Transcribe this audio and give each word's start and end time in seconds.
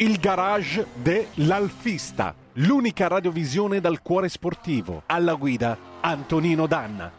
il 0.00 0.18
garage 0.18 0.86
dell'Alfista, 0.94 2.34
l'unica 2.54 3.08
radiovisione 3.08 3.80
dal 3.80 4.00
cuore 4.00 4.28
sportivo. 4.28 5.02
Alla 5.06 5.34
guida 5.34 5.76
Antonino 6.00 6.66
Danna. 6.66 7.10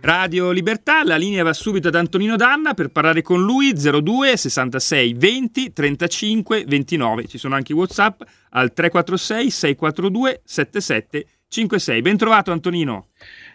Radio 0.00 0.52
Libertà, 0.52 1.02
la 1.02 1.16
linea 1.16 1.42
va 1.42 1.52
subito 1.52 1.88
ad 1.88 1.96
Antonino 1.96 2.36
Danna 2.36 2.74
per 2.74 2.90
parlare 2.90 3.22
con 3.22 3.42
lui 3.42 3.72
02 3.72 4.36
66 4.36 5.14
20 5.14 5.72
35 5.72 6.64
29. 6.68 7.26
Ci 7.26 7.38
sono 7.38 7.56
anche 7.56 7.72
i 7.72 7.74
WhatsApp 7.74 8.20
al 8.50 8.72
346 8.72 9.50
642 9.50 10.42
77 10.44 11.26
56. 11.56 12.02
Ben 12.02 12.18
trovato 12.18 12.52
Antonino. 12.52 13.08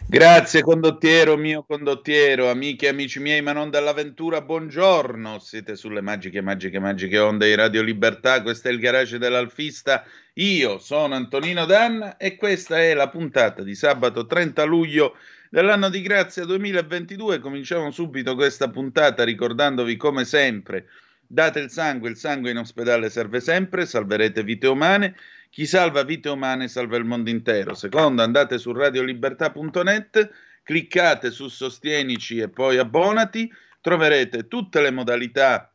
Grazie 0.04 0.62
condottiero, 0.62 1.36
mio 1.36 1.62
condottiero, 1.62 2.50
amiche 2.50 2.86
e 2.86 2.88
amici 2.88 3.20
miei, 3.20 3.42
ma 3.42 3.52
non 3.52 3.70
dall'avventura, 3.70 4.40
buongiorno. 4.40 5.38
Siete 5.38 5.76
sulle 5.76 6.00
magiche, 6.00 6.40
magiche, 6.40 6.80
magiche 6.80 7.20
onde 7.20 7.46
di 7.46 7.54
Radio 7.54 7.80
Libertà. 7.80 8.42
Questo 8.42 8.66
è 8.66 8.72
il 8.72 8.80
garage 8.80 9.18
dell'Alfista. 9.18 10.04
Io 10.34 10.78
sono 10.78 11.14
Antonino 11.14 11.64
Danna 11.64 12.16
e 12.16 12.34
questa 12.34 12.80
è 12.80 12.92
la 12.92 13.08
puntata 13.08 13.62
di 13.62 13.76
sabato 13.76 14.26
30 14.26 14.64
luglio 14.64 15.16
dell'anno 15.48 15.88
di 15.88 16.02
grazia 16.02 16.44
2022. 16.44 17.38
Cominciamo 17.38 17.92
subito 17.92 18.34
questa 18.34 18.68
puntata 18.68 19.22
ricordandovi 19.22 19.96
come 19.96 20.24
sempre, 20.24 20.86
date 21.24 21.60
il 21.60 21.70
sangue, 21.70 22.10
il 22.10 22.16
sangue 22.16 22.50
in 22.50 22.58
ospedale 22.58 23.10
serve 23.10 23.38
sempre, 23.38 23.86
salverete 23.86 24.42
vite 24.42 24.66
umane. 24.66 25.14
Chi 25.52 25.66
salva 25.66 26.02
vite 26.02 26.30
umane 26.30 26.66
salva 26.66 26.96
il 26.96 27.04
mondo 27.04 27.28
intero. 27.28 27.74
Secondo, 27.74 28.22
andate 28.22 28.56
su 28.56 28.72
radiolibertà.net, 28.72 30.30
cliccate 30.62 31.30
su 31.30 31.48
Sostienici 31.48 32.38
e 32.38 32.48
poi 32.48 32.78
abbonati, 32.78 33.52
troverete 33.82 34.48
tutte 34.48 34.80
le 34.80 34.90
modalità 34.90 35.70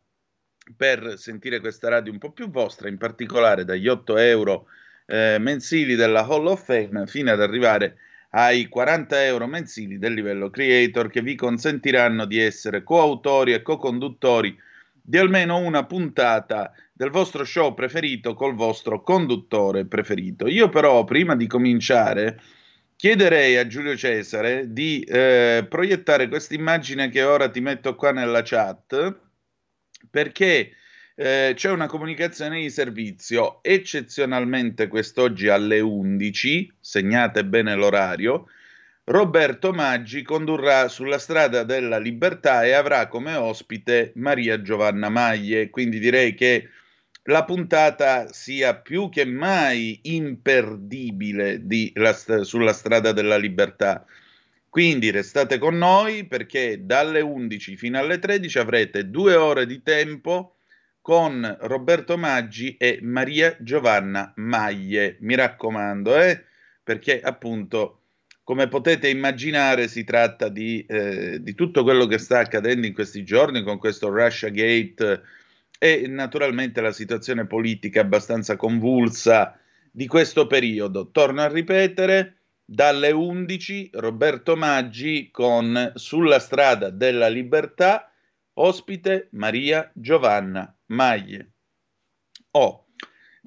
per 0.75 1.19
sentire 1.19 1.59
questa 1.59 1.89
radio 1.89 2.11
un 2.11 2.17
po' 2.17 2.31
più 2.31 2.49
vostra, 2.49 2.89
in 2.89 2.97
particolare 2.97 3.65
dagli 3.65 3.87
8 3.87 4.17
euro 4.17 4.65
eh, 5.05 5.37
mensili 5.39 5.93
della 5.93 6.25
Hall 6.25 6.47
of 6.47 6.65
Fame 6.65 7.05
fino 7.05 7.31
ad 7.31 7.39
arrivare 7.39 7.97
ai 8.31 8.67
40 8.67 9.25
euro 9.25 9.45
mensili 9.45 9.99
del 9.99 10.13
livello 10.13 10.49
creator 10.49 11.07
che 11.11 11.21
vi 11.21 11.35
consentiranno 11.35 12.25
di 12.25 12.39
essere 12.39 12.81
coautori 12.81 13.53
e 13.53 13.61
co-conduttori 13.61 14.57
di 14.99 15.17
almeno 15.19 15.57
una 15.57 15.85
puntata 15.85 16.73
del 16.97 17.11
vostro 17.11 17.45
show 17.45 17.75
preferito 17.75 18.33
col 18.33 18.55
vostro 18.55 19.03
conduttore 19.03 19.85
preferito. 19.85 20.47
Io 20.47 20.67
però, 20.69 21.03
prima 21.03 21.35
di 21.35 21.45
cominciare, 21.45 22.41
chiederei 22.95 23.55
a 23.57 23.67
Giulio 23.67 23.95
Cesare 23.95 24.73
di 24.73 25.01
eh, 25.01 25.63
proiettare 25.69 26.27
questa 26.27 26.55
immagine 26.55 27.09
che 27.09 27.21
ora 27.21 27.51
ti 27.51 27.59
metto 27.61 27.93
qua 27.93 28.11
nella 28.11 28.41
chat, 28.41 29.15
perché 30.09 30.71
eh, 31.13 31.53
c'è 31.55 31.69
una 31.69 31.85
comunicazione 31.85 32.61
di 32.61 32.69
servizio, 32.71 33.59
eccezionalmente 33.61 34.87
quest'oggi 34.87 35.49
alle 35.49 35.79
11, 35.79 36.77
segnate 36.79 37.45
bene 37.45 37.75
l'orario, 37.75 38.47
Roberto 39.03 39.71
Maggi 39.71 40.23
condurrà 40.23 40.87
sulla 40.87 41.19
strada 41.19 41.61
della 41.61 41.99
libertà 41.99 42.63
e 42.63 42.71
avrà 42.71 43.07
come 43.07 43.35
ospite 43.35 44.13
Maria 44.15 44.63
Giovanna 44.63 45.09
Maglie, 45.09 45.69
quindi 45.69 45.99
direi 45.99 46.33
che 46.33 46.69
la 47.27 47.43
puntata 47.43 48.31
sia 48.31 48.75
più 48.75 49.09
che 49.09 49.25
mai 49.25 49.99
imperdibile 50.03 51.65
di 51.65 51.91
la, 51.95 52.13
sulla 52.13 52.73
strada 52.73 53.11
della 53.11 53.37
libertà. 53.37 54.05
Quindi 54.69 55.11
restate 55.11 55.57
con 55.57 55.77
noi 55.77 56.25
perché 56.25 56.85
dalle 56.85 57.21
11 57.21 57.77
fino 57.77 57.97
alle 57.97 58.19
13 58.19 58.59
avrete 58.59 59.09
due 59.09 59.35
ore 59.35 59.65
di 59.65 59.81
tempo 59.81 60.55
con 61.01 61.57
Roberto 61.61 62.17
Maggi 62.17 62.75
e 62.77 62.99
Maria 63.01 63.55
Giovanna 63.59 64.31
Maglie. 64.35 65.17
Mi 65.21 65.35
raccomando, 65.35 66.17
eh? 66.17 66.43
perché 66.83 67.19
appunto 67.19 68.01
come 68.43 68.69
potete 68.69 69.09
immaginare, 69.09 69.89
si 69.89 70.05
tratta 70.05 70.47
di, 70.47 70.85
eh, 70.87 71.41
di, 71.41 71.53
tutto 71.53 71.83
quello 71.83 72.05
che 72.05 72.17
sta 72.17 72.39
accadendo 72.39 72.87
in 72.87 72.93
questi 72.93 73.25
giorni 73.25 73.61
con 73.63 73.77
questo 73.77 74.07
Russia 74.09 74.47
Gate 74.47 75.21
e 75.77 76.07
naturalmente 76.07 76.81
la 76.81 76.91
situazione 76.91 77.45
politica 77.45 78.01
abbastanza 78.01 78.55
convulsa 78.55 79.59
di 79.91 80.07
questo 80.07 80.47
periodo. 80.47 81.09
Torno 81.11 81.41
a 81.41 81.47
ripetere, 81.47 82.33
dalle 82.69 83.11
11 83.11 83.91
Roberto 83.93 84.57
Maggi 84.57 85.29
con 85.31 85.93
Sulla 85.95 86.39
strada 86.39 86.89
della 86.89 87.29
libertà, 87.29 88.11
ospite 88.53 89.29
Maria 89.31 89.89
Giovanna 89.93 90.75
Maglie. 90.87 91.51
Oh, 92.51 92.87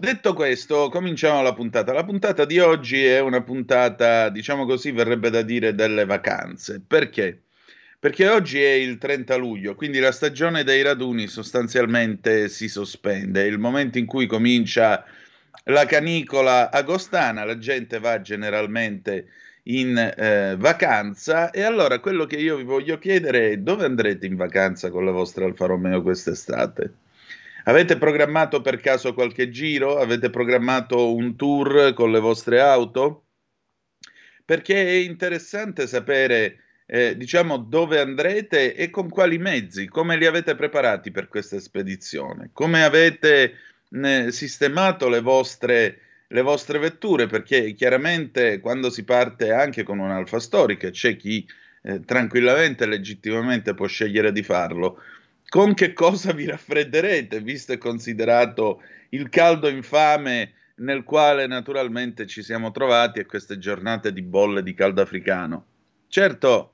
Detto 0.01 0.33
questo, 0.33 0.89
cominciamo 0.89 1.43
la 1.43 1.53
puntata. 1.53 1.93
La 1.93 2.07
puntata 2.07 2.47
di 2.47 2.59
oggi 2.59 3.05
è 3.05 3.21
una 3.21 3.43
puntata, 3.43 4.31
diciamo 4.31 4.65
così, 4.65 4.93
verrebbe 4.93 5.29
da 5.29 5.43
dire 5.43 5.75
delle 5.75 6.07
vacanze. 6.07 6.81
Perché? 6.81 7.43
Perché 8.01 8.29
oggi 8.29 8.59
è 8.63 8.73
il 8.73 8.97
30 8.97 9.37
luglio, 9.37 9.75
quindi 9.75 9.99
la 9.99 10.11
stagione 10.11 10.65
dei 10.65 10.81
raduni 10.81 11.27
sostanzialmente 11.27 12.49
si 12.49 12.67
sospende. 12.67 13.45
Il 13.45 13.59
momento 13.59 13.99
in 13.99 14.07
cui 14.07 14.25
comincia 14.25 15.05
la 15.65 15.85
canicola 15.85 16.71
agostana, 16.71 17.45
la 17.45 17.59
gente 17.59 17.99
va 17.99 18.23
generalmente 18.23 19.27
in 19.65 19.99
eh, 19.99 20.57
vacanza 20.57 21.51
e 21.51 21.61
allora 21.61 21.99
quello 21.99 22.25
che 22.25 22.37
io 22.37 22.57
vi 22.57 22.63
voglio 22.63 22.97
chiedere 22.99 23.51
è 23.51 23.57
dove 23.59 23.85
andrete 23.85 24.25
in 24.25 24.37
vacanza 24.37 24.89
con 24.89 25.05
la 25.05 25.11
vostra 25.11 25.45
Alfa 25.45 25.67
Romeo 25.67 26.01
quest'estate? 26.01 26.95
Avete 27.65 27.99
programmato 27.99 28.63
per 28.63 28.81
caso 28.81 29.13
qualche 29.13 29.51
giro? 29.51 29.99
Avete 29.99 30.31
programmato 30.31 31.15
un 31.15 31.37
tour 31.37 31.93
con 31.93 32.11
le 32.11 32.21
vostre 32.21 32.63
auto? 32.63 33.27
Perché 34.43 34.87
è 34.87 34.93
interessante 34.93 35.87
sapere, 35.87 36.61
eh, 36.93 37.17
diciamo, 37.17 37.57
dove 37.57 38.01
andrete 38.01 38.75
e 38.75 38.91
con 38.91 39.09
quali 39.09 39.39
mezzi, 39.39 39.87
come 39.87 40.17
li 40.17 40.27
avete 40.27 40.57
preparati 40.57 41.13
per 41.13 41.29
questa 41.29 41.61
spedizione, 41.61 42.51
come 42.53 42.83
avete 42.83 43.55
eh, 43.91 44.33
sistemato 44.33 45.09
le 45.09 45.21
vostre, 45.21 46.01
le 46.27 46.43
vostre 46.43 46.81
vetture, 46.81 47.29
perché 47.29 47.75
chiaramente 47.75 48.59
quando 48.59 48.91
si 48.91 49.05
parte 49.05 49.53
anche 49.53 49.85
con 49.85 50.01
un'alfa 50.01 50.41
storica 50.41 50.91
c'è 50.91 51.15
chi 51.15 51.47
eh, 51.83 52.01
tranquillamente 52.01 52.83
e 52.83 52.89
legittimamente 52.89 53.73
può 53.75 53.87
scegliere 53.87 54.33
di 54.33 54.43
farlo. 54.43 55.01
Con 55.49 55.75
che 55.75 55.93
cosa 55.93 56.33
vi 56.33 56.47
raffredderete, 56.47 57.41
visto 57.41 57.73
e 57.73 57.79
considerato 57.79 58.83
il 59.11 59.29
caldo 59.29 59.69
infame 59.69 60.55
nel 60.77 61.05
quale 61.05 61.47
naturalmente 61.47 62.27
ci 62.27 62.43
siamo 62.43 62.73
trovati 62.73 63.21
a 63.21 63.27
queste 63.27 63.59
giornate 63.59 64.13
di 64.13 64.23
bolle 64.23 64.65
di 64.65 64.75
caldo 64.75 65.03
africano. 65.03 65.67
Certo, 66.09 66.73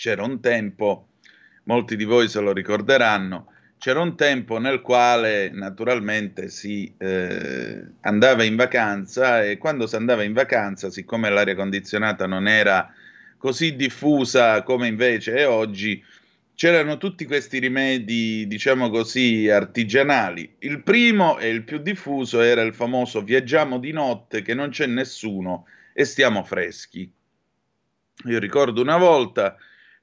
c'era 0.00 0.22
un 0.22 0.40
tempo, 0.40 1.08
molti 1.64 1.94
di 1.94 2.04
voi 2.04 2.26
se 2.26 2.40
lo 2.40 2.54
ricorderanno, 2.54 3.52
c'era 3.76 4.00
un 4.00 4.16
tempo 4.16 4.56
nel 4.56 4.80
quale 4.80 5.50
naturalmente 5.50 6.48
si 6.48 6.90
eh, 6.96 7.84
andava 8.00 8.44
in 8.44 8.56
vacanza 8.56 9.44
e 9.44 9.58
quando 9.58 9.86
si 9.86 9.96
andava 9.96 10.22
in 10.22 10.32
vacanza, 10.32 10.88
siccome 10.88 11.28
l'aria 11.28 11.54
condizionata 11.54 12.26
non 12.26 12.48
era 12.48 12.90
così 13.36 13.76
diffusa 13.76 14.62
come 14.62 14.88
invece 14.88 15.34
è 15.34 15.46
oggi, 15.46 16.02
c'erano 16.54 16.96
tutti 16.96 17.26
questi 17.26 17.58
rimedi, 17.58 18.46
diciamo 18.46 18.88
così, 18.88 19.50
artigianali. 19.50 20.56
Il 20.60 20.82
primo 20.82 21.38
e 21.38 21.50
il 21.50 21.62
più 21.62 21.76
diffuso 21.76 22.40
era 22.40 22.62
il 22.62 22.72
famoso 22.72 23.20
viaggiamo 23.20 23.78
di 23.78 23.92
notte 23.92 24.40
che 24.40 24.54
non 24.54 24.70
c'è 24.70 24.86
nessuno 24.86 25.66
e 25.92 26.06
stiamo 26.06 26.42
freschi. 26.42 27.12
Io 28.24 28.38
ricordo 28.38 28.80
una 28.80 28.96
volta 28.96 29.56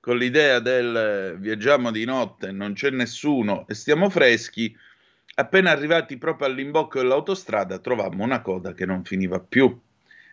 con 0.07 0.18
l'idea 0.18 0.59
del 0.59 1.36
viaggiamo 1.38 1.92
di 1.92 2.06
notte, 2.06 2.54
non 2.54 2.71
c'è 2.71 2.92
nessuno 2.92 3.65
e 3.68 3.74
stiamo 3.74 4.09
freschi, 4.09 4.74
appena 5.36 5.71
arrivati 5.71 6.18
proprio 6.18 6.48
all'imbocco 6.48 7.00
dell'autostrada 7.00 7.80
trovammo 7.80 8.24
una 8.24 8.39
coda 8.39 8.71
che 8.74 8.86
non 8.86 9.04
finiva 9.04 9.42
più, 9.42 9.77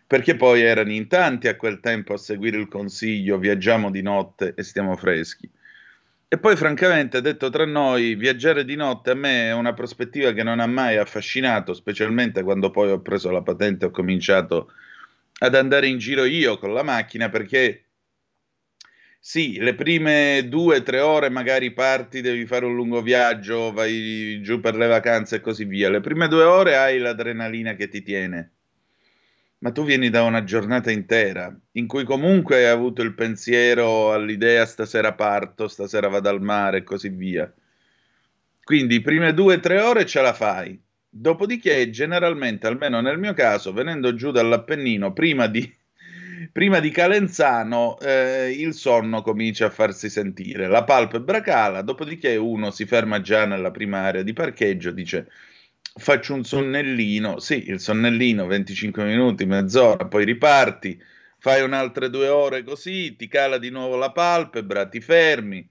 perché 0.07 0.37
poi 0.37 0.61
erano 0.61 0.93
in 0.93 1.09
tanti 1.09 1.49
a 1.49 1.57
quel 1.57 1.81
tempo 1.81 2.13
a 2.13 2.17
seguire 2.17 2.55
il 2.55 2.69
consiglio 2.69 3.37
viaggiamo 3.37 3.91
di 3.91 4.01
notte 4.01 4.53
e 4.55 4.63
stiamo 4.63 4.95
freschi. 4.95 5.49
E 6.29 6.37
poi, 6.37 6.55
francamente, 6.55 7.19
detto 7.19 7.49
tra 7.49 7.65
noi, 7.65 8.15
viaggiare 8.15 8.63
di 8.63 8.77
notte 8.77 9.11
a 9.11 9.15
me 9.15 9.49
è 9.49 9.53
una 9.53 9.73
prospettiva 9.73 10.31
che 10.31 10.43
non 10.43 10.61
ha 10.61 10.67
mai 10.67 10.95
affascinato, 10.95 11.73
specialmente 11.73 12.43
quando 12.43 12.71
poi 12.71 12.91
ho 12.91 13.01
preso 13.01 13.29
la 13.29 13.41
patente 13.41 13.83
e 13.83 13.87
ho 13.89 13.91
cominciato 13.91 14.71
ad 15.39 15.53
andare 15.53 15.87
in 15.87 15.97
giro 15.97 16.23
io 16.23 16.57
con 16.59 16.73
la 16.73 16.81
macchina, 16.81 17.27
perché 17.27 17.84
sì, 19.27 19.57
le 19.57 19.73
prime 19.73 20.47
due 20.47 20.83
tre 20.83 20.99
ore 20.99 21.29
magari 21.29 21.73
parti, 21.73 22.21
devi 22.21 22.45
fare 22.45 22.63
un 22.65 22.75
lungo 22.75 23.01
viaggio, 23.01 23.71
vai 23.73 24.39
giù 24.43 24.59
per 24.59 24.75
le 24.75 24.85
vacanze 24.85 25.37
e 25.37 25.41
così 25.41 25.65
via. 25.65 25.89
Le 25.89 25.99
prime 25.99 26.27
due 26.27 26.43
ore 26.43 26.77
hai 26.77 26.99
l'adrenalina 26.99 27.73
che 27.73 27.87
ti 27.87 28.03
tiene 28.03 28.51
ma 29.65 29.71
tu 29.71 29.83
vieni 29.83 30.11
da 30.11 30.21
una 30.21 30.43
giornata 30.43 30.91
intera 30.91 31.51
in 31.71 31.87
cui 31.87 32.03
comunque 32.03 32.57
hai 32.57 32.65
avuto 32.65 33.01
il 33.01 33.15
pensiero 33.15 34.13
all'idea 34.13 34.63
stasera 34.67 35.13
parto, 35.13 35.67
stasera 35.67 36.07
vado 36.07 36.29
al 36.29 36.39
mare 36.39 36.77
e 36.77 36.83
così 36.83 37.09
via. 37.09 37.51
Quindi 38.63 39.01
prime 39.01 39.33
due 39.33 39.59
tre 39.59 39.81
ore 39.81 40.05
ce 40.05 40.21
la 40.21 40.33
fai. 40.33 40.79
Dopodiché, 41.09 41.89
generalmente, 41.89 42.67
almeno 42.67 43.01
nel 43.01 43.17
mio 43.17 43.33
caso, 43.33 43.73
venendo 43.73 44.13
giù 44.13 44.29
dall'Appennino, 44.29 45.13
prima 45.13 45.47
di, 45.47 45.75
prima 46.51 46.79
di 46.79 46.89
Calenzano, 46.89 47.97
eh, 47.99 48.51
il 48.51 48.73
sonno 48.73 49.21
comincia 49.21 49.67
a 49.67 49.69
farsi 49.69 50.09
sentire. 50.09 50.67
La 50.67 50.83
palpebra 50.83 51.41
cala, 51.41 51.81
dopodiché 51.81 52.35
uno 52.35 52.71
si 52.71 52.85
ferma 52.85 53.21
già 53.21 53.45
nella 53.45 53.71
prima 53.71 53.99
area 53.99 54.23
di 54.23 54.33
parcheggio, 54.33 54.91
dice 54.91 55.29
faccio 55.97 56.33
un 56.33 56.43
sonnellino, 56.43 57.39
sì, 57.39 57.69
il 57.69 57.79
sonnellino 57.79 58.45
25 58.45 59.05
minuti, 59.05 59.45
mezz'ora, 59.45 60.05
poi 60.07 60.25
riparti, 60.25 61.01
fai 61.39 61.61
un'altre 61.63 62.09
due 62.09 62.27
ore 62.27 62.63
così, 62.63 63.15
ti 63.15 63.27
cala 63.27 63.57
di 63.57 63.69
nuovo 63.69 63.95
la 63.95 64.11
palpebra, 64.11 64.87
ti 64.87 64.99
fermi, 64.99 65.67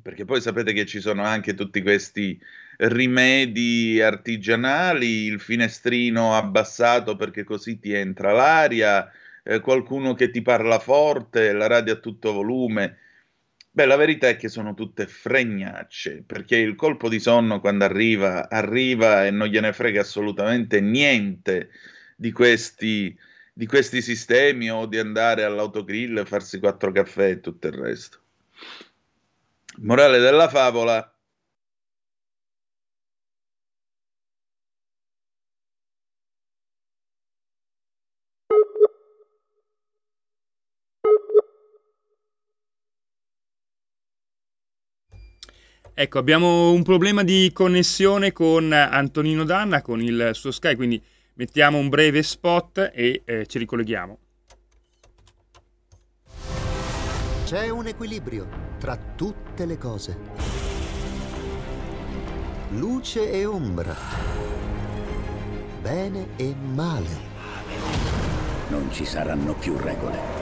perché 0.00 0.24
poi 0.24 0.40
sapete 0.40 0.72
che 0.72 0.86
ci 0.86 1.00
sono 1.00 1.22
anche 1.22 1.54
tutti 1.54 1.82
questi 1.82 2.40
rimedi 2.78 4.00
artigianali, 4.00 5.24
il 5.24 5.40
finestrino 5.40 6.34
abbassato 6.34 7.16
perché 7.16 7.44
così 7.44 7.78
ti 7.78 7.92
entra 7.92 8.32
l'aria, 8.32 9.10
eh, 9.42 9.60
qualcuno 9.60 10.14
che 10.14 10.30
ti 10.30 10.42
parla 10.42 10.78
forte, 10.78 11.52
la 11.52 11.66
radio 11.66 11.94
a 11.94 11.96
tutto 11.96 12.32
volume. 12.32 12.98
Beh, 13.70 13.86
la 13.86 13.96
verità 13.96 14.28
è 14.28 14.36
che 14.36 14.48
sono 14.48 14.74
tutte 14.74 15.06
fregnacce, 15.06 16.22
perché 16.26 16.56
il 16.56 16.74
colpo 16.74 17.08
di 17.08 17.18
sonno 17.18 17.60
quando 17.60 17.84
arriva, 17.84 18.48
arriva 18.50 19.26
e 19.26 19.30
non 19.30 19.48
gliene 19.48 19.72
frega 19.72 20.02
assolutamente 20.02 20.80
niente 20.80 21.70
di 22.16 22.32
questi, 22.32 23.16
di 23.52 23.66
questi 23.66 24.02
sistemi 24.02 24.70
o 24.70 24.86
di 24.86 24.98
andare 24.98 25.44
all'autogrill, 25.44 26.24
farsi 26.24 26.58
quattro 26.58 26.92
caffè 26.92 27.30
e 27.30 27.40
tutto 27.40 27.66
il 27.68 27.72
resto. 27.72 28.18
Morale 29.78 30.18
della 30.18 30.48
favola, 30.48 31.11
Ecco, 45.94 46.18
abbiamo 46.18 46.72
un 46.72 46.82
problema 46.82 47.22
di 47.22 47.50
connessione 47.52 48.32
con 48.32 48.72
Antonino 48.72 49.44
Danna, 49.44 49.82
con 49.82 50.00
il 50.00 50.30
suo 50.32 50.50
Sky, 50.50 50.74
quindi 50.74 51.02
mettiamo 51.34 51.76
un 51.76 51.90
breve 51.90 52.22
spot 52.22 52.90
e 52.94 53.20
eh, 53.26 53.46
ci 53.46 53.58
ricolleghiamo. 53.58 54.18
C'è 57.44 57.68
un 57.68 57.86
equilibrio 57.86 58.48
tra 58.78 58.96
tutte 58.96 59.66
le 59.66 59.76
cose. 59.76 60.16
Luce 62.70 63.30
e 63.30 63.44
ombra. 63.44 63.94
Bene 65.82 66.28
e 66.36 66.54
male. 66.54 67.30
Non 68.68 68.90
ci 68.90 69.04
saranno 69.04 69.52
più 69.52 69.76
regole. 69.76 70.41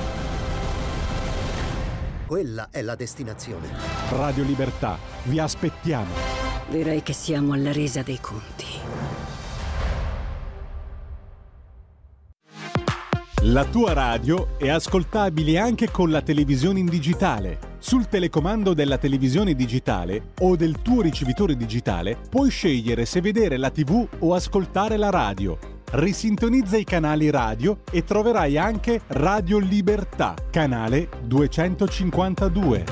Quella 2.31 2.69
è 2.71 2.81
la 2.81 2.95
destinazione. 2.95 3.67
Radio 4.11 4.45
Libertà, 4.45 4.97
vi 5.23 5.37
aspettiamo. 5.37 6.13
Direi 6.69 7.03
che 7.03 7.11
siamo 7.11 7.51
alla 7.51 7.73
resa 7.73 8.03
dei 8.03 8.21
conti. 8.21 8.67
La 13.41 13.65
tua 13.65 13.91
radio 13.91 14.57
è 14.57 14.69
ascoltabile 14.69 15.57
anche 15.57 15.91
con 15.91 16.09
la 16.09 16.21
televisione 16.21 16.79
in 16.79 16.85
digitale. 16.85 17.59
Sul 17.79 18.07
telecomando 18.07 18.73
della 18.73 18.97
televisione 18.97 19.53
digitale 19.53 20.31
o 20.39 20.55
del 20.55 20.81
tuo 20.81 21.01
ricevitore 21.01 21.57
digitale 21.57 22.17
puoi 22.29 22.49
scegliere 22.49 23.03
se 23.03 23.19
vedere 23.19 23.57
la 23.57 23.71
TV 23.71 24.07
o 24.19 24.33
ascoltare 24.33 24.95
la 24.95 25.09
radio 25.09 25.79
risintonizza 25.91 26.77
i 26.77 26.83
canali 26.83 27.29
radio 27.29 27.79
e 27.91 28.03
troverai 28.03 28.57
anche 28.57 29.01
Radio 29.07 29.57
Libertà, 29.57 30.35
canale 30.49 31.09
252. 31.23 32.85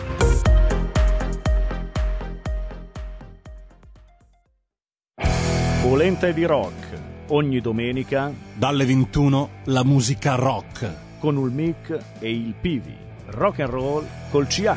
Polenta 5.82 6.30
di 6.32 6.44
rock, 6.44 7.00
ogni 7.28 7.62
domenica 7.62 8.34
dalle 8.54 8.86
21 8.86 9.50
la 9.66 9.84
musica 9.84 10.36
rock 10.36 11.08
con 11.20 11.38
il 11.38 11.52
mic 11.52 11.98
e 12.20 12.30
il 12.32 12.54
Pivi, 12.60 12.96
rock 13.28 13.60
and 13.62 13.70
roll 13.70 14.06
col 14.30 14.46
CH. 14.48 14.68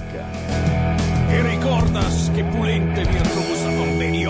E 1.28 1.42
ricordas 1.42 2.30
che 2.32 2.44
Pulente 2.44 3.04
virtuosa 3.04 3.68
convenios 3.74 4.21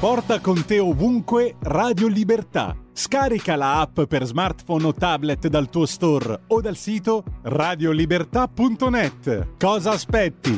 Porta 0.00 0.38
con 0.38 0.64
te 0.64 0.78
ovunque 0.78 1.56
Radio 1.60 2.06
Libertà. 2.06 2.76
Scarica 2.92 3.56
la 3.56 3.80
app 3.80 4.02
per 4.02 4.24
smartphone 4.26 4.86
o 4.86 4.94
tablet 4.94 5.48
dal 5.48 5.68
tuo 5.68 5.86
store 5.86 6.42
o 6.46 6.60
dal 6.60 6.76
sito 6.76 7.24
radiolibertà.net. 7.42 9.56
Cosa 9.58 9.90
aspetti? 9.90 10.56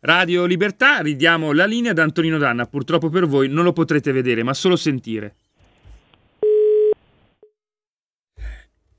Radio 0.00 0.44
Libertà, 0.44 1.02
ridiamo 1.02 1.52
la 1.52 1.66
linea 1.66 1.92
ad 1.92 2.00
Antonino 2.00 2.36
Danna. 2.36 2.66
Purtroppo 2.66 3.10
per 3.10 3.28
voi 3.28 3.48
non 3.48 3.62
lo 3.62 3.72
potrete 3.72 4.10
vedere, 4.10 4.42
ma 4.42 4.52
solo 4.52 4.74
sentire. 4.74 5.36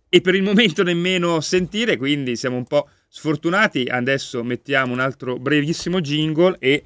E 0.08 0.22
per 0.22 0.36
il 0.36 0.44
momento 0.44 0.84
nemmeno 0.84 1.42
sentire, 1.42 1.98
quindi 1.98 2.38
siamo 2.38 2.56
un 2.56 2.66
po' 2.66 2.88
sfortunati. 3.10 3.90
Adesso 3.90 4.42
mettiamo 4.42 4.94
un 4.94 5.02
altro 5.02 5.38
brevissimo 5.38 6.00
jingle 6.00 6.56
e 6.60 6.86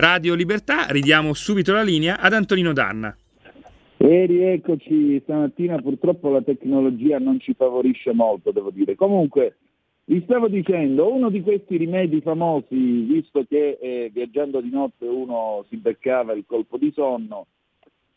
Radio 0.00 0.34
Libertà. 0.34 0.86
Ridiamo 0.88 1.34
subito 1.34 1.74
la 1.74 1.82
linea 1.82 2.18
ad 2.20 2.32
Antonino 2.32 2.72
Danna. 2.72 3.14
E 3.98 4.24
rieccoci, 4.24 5.20
stamattina 5.20 5.78
purtroppo 5.78 6.30
la 6.30 6.40
tecnologia 6.40 7.18
non 7.18 7.38
ci 7.38 7.52
favorisce 7.52 8.14
molto, 8.14 8.50
devo 8.50 8.70
dire. 8.70 8.94
Comunque, 8.94 9.56
vi 10.06 10.22
stavo 10.24 10.48
dicendo, 10.48 11.12
uno 11.12 11.28
di 11.28 11.42
questi 11.42 11.76
rimedi 11.76 12.22
famosi, 12.22 13.02
visto 13.02 13.44
che 13.46 13.76
eh, 13.78 14.10
viaggiando 14.10 14.62
di 14.62 14.70
notte 14.70 15.04
uno 15.04 15.66
si 15.68 15.76
beccava 15.76 16.32
il 16.32 16.44
colpo 16.46 16.78
di 16.78 16.90
sonno, 16.94 17.48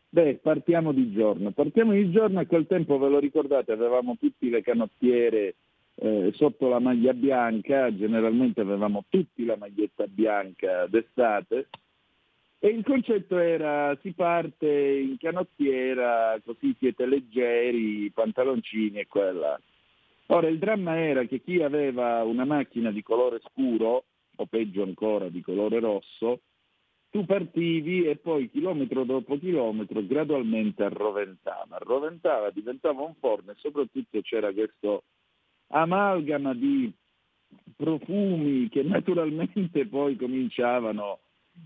beh, 0.07 0.39
partiamo 0.41 0.93
di 0.93 1.11
giorno. 1.11 1.51
Partiamo 1.51 1.91
di 1.91 2.09
giorno, 2.11 2.39
a 2.39 2.45
quel 2.45 2.65
tempo, 2.65 2.97
ve 2.97 3.09
lo 3.09 3.19
ricordate, 3.19 3.73
avevamo 3.73 4.15
tutti 4.17 4.49
le 4.49 4.61
canottiere 4.61 5.55
eh, 5.95 6.31
sotto 6.33 6.67
la 6.67 6.79
maglia 6.79 7.13
bianca, 7.13 7.93
generalmente 7.95 8.61
avevamo 8.61 9.05
tutti 9.09 9.45
la 9.45 9.57
maglietta 9.57 10.07
bianca 10.07 10.87
d'estate, 10.87 11.69
e 12.59 12.69
il 12.69 12.83
concetto 12.83 13.37
era 13.37 13.97
si 14.01 14.13
parte 14.13 14.67
in 14.67 15.17
canottiera, 15.17 16.39
così 16.45 16.73
siete 16.79 17.05
leggeri, 17.05 18.09
pantaloncini 18.11 18.99
e 18.99 19.07
quella. 19.07 19.59
Ora 20.27 20.47
il 20.47 20.59
dramma 20.59 20.97
era 20.97 21.25
che 21.25 21.41
chi 21.41 21.61
aveva 21.61 22.23
una 22.23 22.45
macchina 22.45 22.89
di 22.89 23.03
colore 23.03 23.41
scuro, 23.51 24.05
o 24.35 24.45
peggio 24.45 24.83
ancora 24.83 25.27
di 25.27 25.41
colore 25.41 25.79
rosso, 25.79 26.39
tu 27.09 27.25
partivi 27.25 28.07
e 28.07 28.15
poi 28.15 28.49
chilometro 28.49 29.03
dopo 29.03 29.37
chilometro 29.37 30.03
gradualmente 30.03 30.83
arroventava, 30.83 31.75
arroventava, 31.75 32.49
diventava 32.49 33.01
un 33.01 33.13
forno 33.19 33.51
e 33.51 33.55
soprattutto 33.57 34.21
c'era 34.21 34.51
questo 34.51 35.03
amalgama 35.73 36.53
di 36.53 36.91
profumi 37.75 38.69
che 38.69 38.83
naturalmente 38.83 39.85
poi 39.89 40.15
cominciavano 40.15 41.19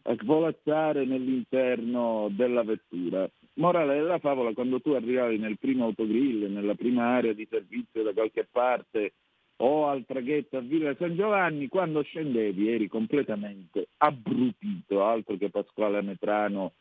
a 0.04 0.16
svolazzare 0.16 1.06
nell'interno 1.06 2.28
della 2.32 2.64
vettura. 2.64 3.30
Morale 3.54 3.96
della 3.96 4.20
favola, 4.20 4.54
quando 4.54 4.80
tu 4.82 4.92
arrivavi 4.92 5.38
nel 5.38 5.58
primo 5.58 5.86
autogrill, 5.86 6.52
nella 6.52 6.76
prima 6.76 7.16
area 7.16 7.34
di 7.34 7.48
servizio 7.50 8.04
da 8.04 8.14
qualche 8.14 8.48
parte 8.50 9.14
o 9.60 9.88
al 9.88 10.06
traghetto 10.06 10.58
a 10.58 10.62
Villa 10.62 10.96
San 10.96 11.16
Giovanni, 11.16 11.68
quando 11.68 12.04
scendevi 12.04 12.70
eri 12.70 12.88
completamente 12.88 13.88
abbrutito, 13.98 15.04
altro 15.04 15.36
che 15.38 15.50
Pasquale 15.50 16.02
Metrano 16.02 16.74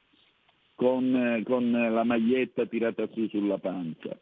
con, 0.74 1.42
con 1.46 1.70
la 1.70 2.04
maglietta 2.04 2.66
tirata 2.66 3.08
su 3.12 3.26
sulla 3.28 3.56
pancia. 3.58 4.18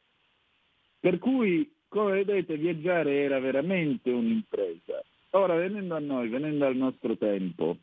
Per 1.00 1.18
cui, 1.18 1.73
come 1.94 2.24
vedete, 2.24 2.56
viaggiare 2.56 3.22
era 3.22 3.38
veramente 3.38 4.10
un'impresa. 4.10 5.00
Ora, 5.30 5.54
venendo 5.54 5.94
a 5.94 6.00
noi, 6.00 6.28
venendo 6.28 6.66
al 6.66 6.74
nostro 6.74 7.16
tempo, 7.16 7.76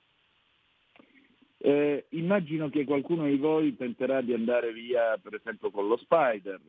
eh, 1.60 2.08
immagino 2.10 2.70
che 2.70 2.84
qualcuno 2.84 3.26
di 3.26 3.38
voi 3.38 3.74
tenterà 3.78 4.20
di 4.20 4.34
andare 4.34 4.74
via, 4.74 5.18
per 5.18 5.36
esempio, 5.36 5.72
con 5.72 5.88
lo 5.88 5.96
Spider, 5.96 6.60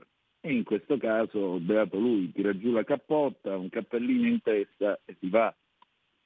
e 0.41 0.53
in 0.53 0.63
questo 0.63 0.97
caso, 0.99 1.59
beato 1.59 1.99
lui, 1.99 2.31
tira 2.31 2.57
giù 2.57 2.71
la 2.71 2.85
cappotta, 2.85 3.57
un 3.57 3.71
cappellino 3.71 4.29
in 4.29 4.41
testa 4.41 5.01
e 5.05 5.17
si 5.19 5.29
va. 5.29 5.53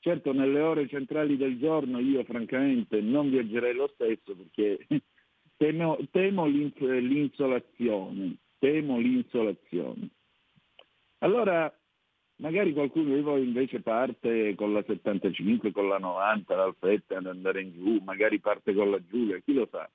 Certo, 0.00 0.34
nelle 0.34 0.60
ore 0.60 0.86
centrali 0.86 1.38
del 1.38 1.58
giorno 1.58 1.98
io 1.98 2.24
francamente 2.24 3.00
non 3.00 3.30
viaggerei 3.30 3.74
lo 3.74 3.90
stesso 3.94 4.36
perché 4.36 4.86
temo, 5.56 5.96
temo 6.10 6.44
l'insolazione, 6.44 8.36
temo 8.58 8.98
l'insolazione. 8.98 10.10
Allora 11.18 11.72
Magari 12.38 12.74
qualcuno 12.74 13.14
di 13.14 13.22
voi 13.22 13.44
invece 13.44 13.80
parte 13.80 14.54
con 14.56 14.74
la 14.74 14.82
75, 14.86 15.72
con 15.72 15.88
la 15.88 15.98
90, 15.98 16.54
l'Alfetta 16.54 17.16
ad 17.16 17.26
andare 17.26 17.62
in 17.62 17.72
giù, 17.72 17.98
magari 18.04 18.40
parte 18.40 18.74
con 18.74 18.90
la 18.90 19.00
Giulia, 19.08 19.38
chi 19.38 19.54
lo 19.54 19.66
sa. 19.70 19.88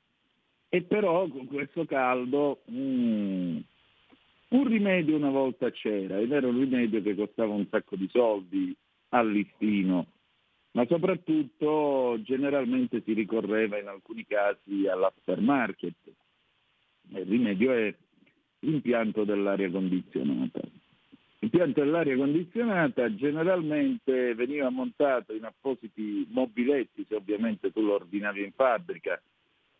E 0.67 0.81
però 0.81 1.27
con 1.27 1.45
questo 1.45 1.85
caldo 1.85 2.61
mm, 2.71 3.57
un 4.49 4.67
rimedio 4.67 5.17
una 5.17 5.29
volta 5.29 5.69
c'era 5.69 6.17
ed 6.17 6.31
era 6.31 6.47
un 6.47 6.57
rimedio 6.57 7.03
che 7.03 7.13
costava 7.13 7.53
un 7.53 7.67
sacco 7.69 7.95
di 7.95 8.09
soldi 8.09 8.75
al 9.09 9.31
listino, 9.31 10.07
ma 10.71 10.87
soprattutto 10.87 12.17
generalmente 12.23 13.03
si 13.05 13.13
ricorreva 13.13 13.77
in 13.77 13.87
alcuni 13.87 14.25
casi 14.25 14.87
all'aftermarket. 14.87 15.95
Il 17.09 17.25
rimedio 17.25 17.71
è 17.71 17.93
l'impianto 18.61 19.25
dell'aria 19.25 19.69
condizionata. 19.69 20.61
L'impianto 21.43 21.79
dell'aria 21.79 22.15
condizionata 22.15 23.15
generalmente 23.15 24.35
veniva 24.35 24.69
montato 24.69 25.33
in 25.33 25.43
appositi 25.43 26.27
mobiletti, 26.29 27.03
se 27.09 27.15
ovviamente 27.15 27.71
tu 27.71 27.81
lo 27.81 27.95
ordinavi 27.95 28.43
in 28.43 28.51
fabbrica, 28.51 29.19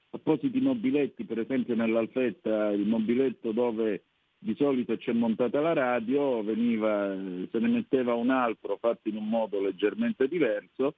appositi 0.10 0.60
mobiletti, 0.60 1.24
per 1.24 1.38
esempio 1.38 1.75
nell'Alfetta 1.75 2.72
il 2.72 2.88
mobiletto 2.88 3.51
dove 3.51 4.06
di 4.39 4.56
solito 4.56 4.98
c'è 4.98 5.13
montata 5.13 5.62
la 5.62 5.74
radio, 5.74 6.41
veniva, 6.41 7.15
se 7.51 7.60
ne 7.60 7.68
metteva 7.68 8.15
un 8.15 8.32
altro 8.32 8.77
fatto 8.77 9.08
in 9.08 9.18
un 9.18 9.30
modo 9.30 9.62
leggermente 9.62 10.27
diverso 10.27 10.96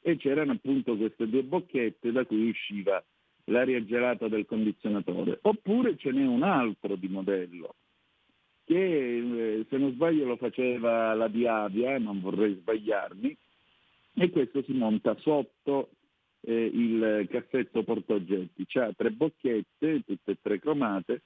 e 0.00 0.16
c'erano 0.16 0.52
appunto 0.52 0.96
queste 0.96 1.28
due 1.28 1.42
bocchette 1.42 2.12
da 2.12 2.24
cui 2.24 2.50
usciva 2.50 3.02
l'aria 3.46 3.84
gelata 3.84 4.28
del 4.28 4.46
condizionatore. 4.46 5.40
Oppure 5.42 5.96
ce 5.96 6.12
n'è 6.12 6.24
un 6.24 6.44
altro 6.44 6.94
di 6.94 7.08
modello 7.08 7.74
che 8.64 8.74
eh, 8.74 9.66
se 9.68 9.76
non 9.76 9.92
sbaglio 9.92 10.24
lo 10.24 10.36
faceva 10.36 11.14
la 11.14 11.28
Diavia, 11.28 11.98
non 11.98 12.20
vorrei 12.20 12.54
sbagliarmi, 12.54 13.36
e 14.16 14.30
questo 14.30 14.62
si 14.62 14.72
monta 14.72 15.16
sotto 15.18 15.90
eh, 16.40 16.70
il 16.72 17.26
cassetto 17.30 17.82
portaoggetti. 17.82 18.66
Ha 18.78 18.92
tre 18.96 19.10
bocchette, 19.10 20.02
tutte 20.04 20.32
e 20.32 20.38
tre 20.40 20.58
cromate, 20.58 21.22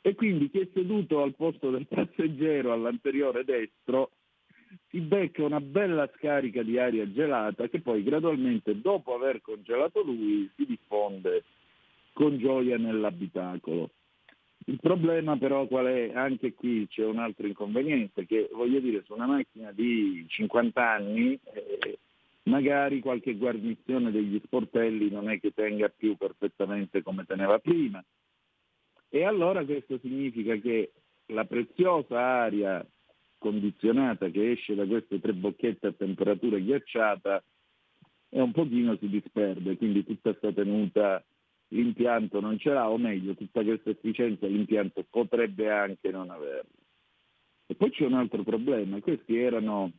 e 0.00 0.14
quindi 0.14 0.50
chi 0.50 0.60
è 0.60 0.68
seduto 0.72 1.22
al 1.22 1.34
posto 1.34 1.70
del 1.70 1.86
passeggero 1.86 2.72
all'anteriore 2.72 3.44
destro 3.44 4.12
si 4.88 5.00
becca 5.00 5.44
una 5.44 5.60
bella 5.60 6.08
scarica 6.16 6.62
di 6.62 6.78
aria 6.78 7.10
gelata 7.10 7.68
che 7.68 7.80
poi 7.80 8.02
gradualmente, 8.02 8.80
dopo 8.80 9.14
aver 9.14 9.40
congelato 9.42 10.02
lui, 10.02 10.48
si 10.56 10.64
diffonde 10.64 11.44
con 12.12 12.38
gioia 12.38 12.76
nell'abitacolo. 12.76 13.90
Il 14.66 14.78
problema 14.80 15.36
però 15.36 15.66
qual 15.66 15.86
è? 15.86 16.12
Anche 16.14 16.54
qui 16.54 16.86
c'è 16.88 17.04
un 17.04 17.18
altro 17.18 17.46
inconveniente, 17.46 18.26
che 18.26 18.48
voglio 18.52 18.78
dire, 18.80 19.02
su 19.04 19.14
una 19.14 19.26
macchina 19.26 19.72
di 19.72 20.24
50 20.28 20.90
anni 20.90 21.38
eh, 21.52 21.98
magari 22.44 23.00
qualche 23.00 23.36
guarnizione 23.36 24.10
degli 24.10 24.40
sportelli 24.44 25.10
non 25.10 25.30
è 25.30 25.40
che 25.40 25.52
tenga 25.52 25.88
più 25.88 26.16
perfettamente 26.16 27.02
come 27.02 27.24
teneva 27.24 27.58
prima. 27.58 28.02
E 29.08 29.24
allora 29.24 29.64
questo 29.64 29.98
significa 29.98 30.54
che 30.56 30.92
la 31.26 31.44
preziosa 31.44 32.20
aria 32.20 32.86
condizionata 33.38 34.28
che 34.28 34.52
esce 34.52 34.74
da 34.74 34.86
queste 34.86 35.18
tre 35.20 35.32
bocchette 35.32 35.86
a 35.88 35.92
temperatura 35.92 36.58
ghiacciata 36.58 37.42
è 38.28 38.38
un 38.38 38.52
pochino 38.52 38.96
si 38.96 39.08
disperde, 39.08 39.76
quindi 39.76 40.04
tutta 40.04 40.30
questa 40.30 40.52
tenuta 40.52 41.24
l'impianto 41.70 42.40
non 42.40 42.58
ce 42.58 42.70
l'ha, 42.70 42.88
o 42.90 42.98
meglio, 42.98 43.34
tutta 43.34 43.62
questa 43.62 43.90
efficienza 43.90 44.46
l'impianto 44.46 45.04
potrebbe 45.08 45.70
anche 45.70 46.10
non 46.10 46.30
averla. 46.30 46.70
E 47.66 47.74
poi 47.74 47.90
c'è 47.90 48.06
un 48.06 48.14
altro 48.14 48.42
problema, 48.42 49.00
questi 49.00 49.36
erano 49.36 49.92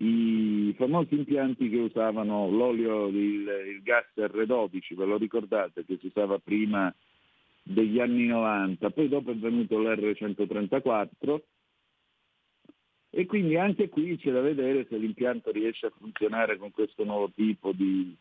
i 0.00 0.72
famosi 0.76 1.14
impianti 1.14 1.68
che 1.68 1.76
usavano 1.76 2.48
l'olio, 2.48 3.08
il, 3.08 3.48
il 3.66 3.82
gas 3.82 4.06
R12, 4.16 4.94
ve 4.94 5.04
lo 5.04 5.16
ricordate, 5.16 5.84
che 5.84 5.98
si 6.00 6.06
usava 6.06 6.38
prima 6.38 6.94
degli 7.62 8.00
anni 8.00 8.26
90, 8.26 8.90
poi 8.90 9.08
dopo 9.08 9.32
è 9.32 9.34
venuto 9.34 9.78
l'R134 9.78 11.40
e 13.10 13.26
quindi 13.26 13.56
anche 13.56 13.88
qui 13.88 14.16
c'è 14.16 14.30
da 14.30 14.40
vedere 14.40 14.86
se 14.88 14.96
l'impianto 14.96 15.50
riesce 15.50 15.86
a 15.86 15.92
funzionare 15.98 16.56
con 16.56 16.70
questo 16.70 17.04
nuovo 17.04 17.30
tipo 17.34 17.72
di, 17.72 18.16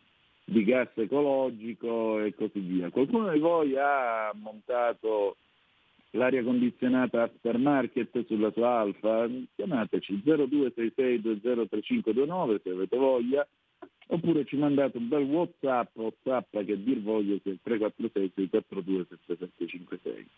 di 0.50 0.63
gas 0.63 0.88
ecologico 0.96 2.22
e 2.22 2.34
così 2.34 2.60
via. 2.60 2.89
Qualcuno 2.89 3.30
di 3.34 3.39
voi 3.39 3.75
ha 3.77 4.32
montato 4.34 5.36
l'aria 6.12 6.42
condizionata 6.42 7.24
aftermarket 7.24 8.25
sulla 8.25 8.50
sua 8.51 8.80
Alfa? 8.80 9.30
Chiamateci 9.56 10.24
0266203529 10.25 12.62
se 12.63 12.70
avete 12.70 12.96
voglia, 12.96 13.46
oppure 14.08 14.46
ci 14.46 14.56
mandate 14.56 14.98
un 14.98 15.10
bel 15.10 15.24
Whatsapp, 15.24 15.94
Whatsapp 15.98 16.60
che 16.60 16.82
dir 16.82 17.01
voglio 17.01 17.38
sia 17.44 17.51
il 17.51 17.60
346 17.62 18.32
642 18.36 19.06
7756. 19.10 20.30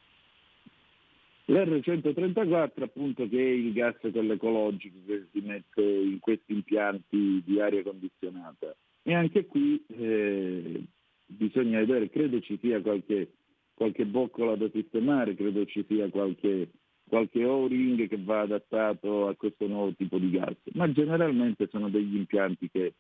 L'R134 1.50 2.82
appunto 2.82 3.30
che 3.30 3.38
è 3.38 3.52
il 3.52 3.74
gas 3.74 3.96
quello 4.00 4.34
ecologico 4.34 4.98
che 5.06 5.28
si 5.32 5.42
mette 5.42 5.84
in 5.84 6.18
questi 6.20 6.54
impianti 6.54 7.44
di 7.46 7.62
aria 7.62 7.84
condizionata 7.84 8.76
e 9.04 9.14
anche 9.14 9.46
qui 9.46 9.84
eh, 9.88 10.84
bisogna 11.26 11.80
vedere, 11.80 12.10
credo 12.10 12.40
ci 12.42 12.58
sia 12.62 12.82
qualche, 12.82 13.34
qualche 13.74 14.06
boccola 14.06 14.56
da 14.56 14.70
sistemare, 14.70 15.36
credo 15.36 15.66
ci 15.66 15.86
sia 15.88 16.10
qualche, 16.10 16.70
qualche 17.08 17.44
O-ring 17.46 18.08
che 18.08 18.18
va 18.22 18.42
adattato 18.42 19.28
a 19.28 19.36
questo 19.36 19.68
nuovo 19.68 19.94
tipo 19.94 20.18
di 20.18 20.32
gas, 20.32 20.56
ma 20.74 20.92
generalmente 20.92 21.68
sono 21.70 21.90
degli 21.90 22.16
impianti 22.16 22.70
che 22.70 22.94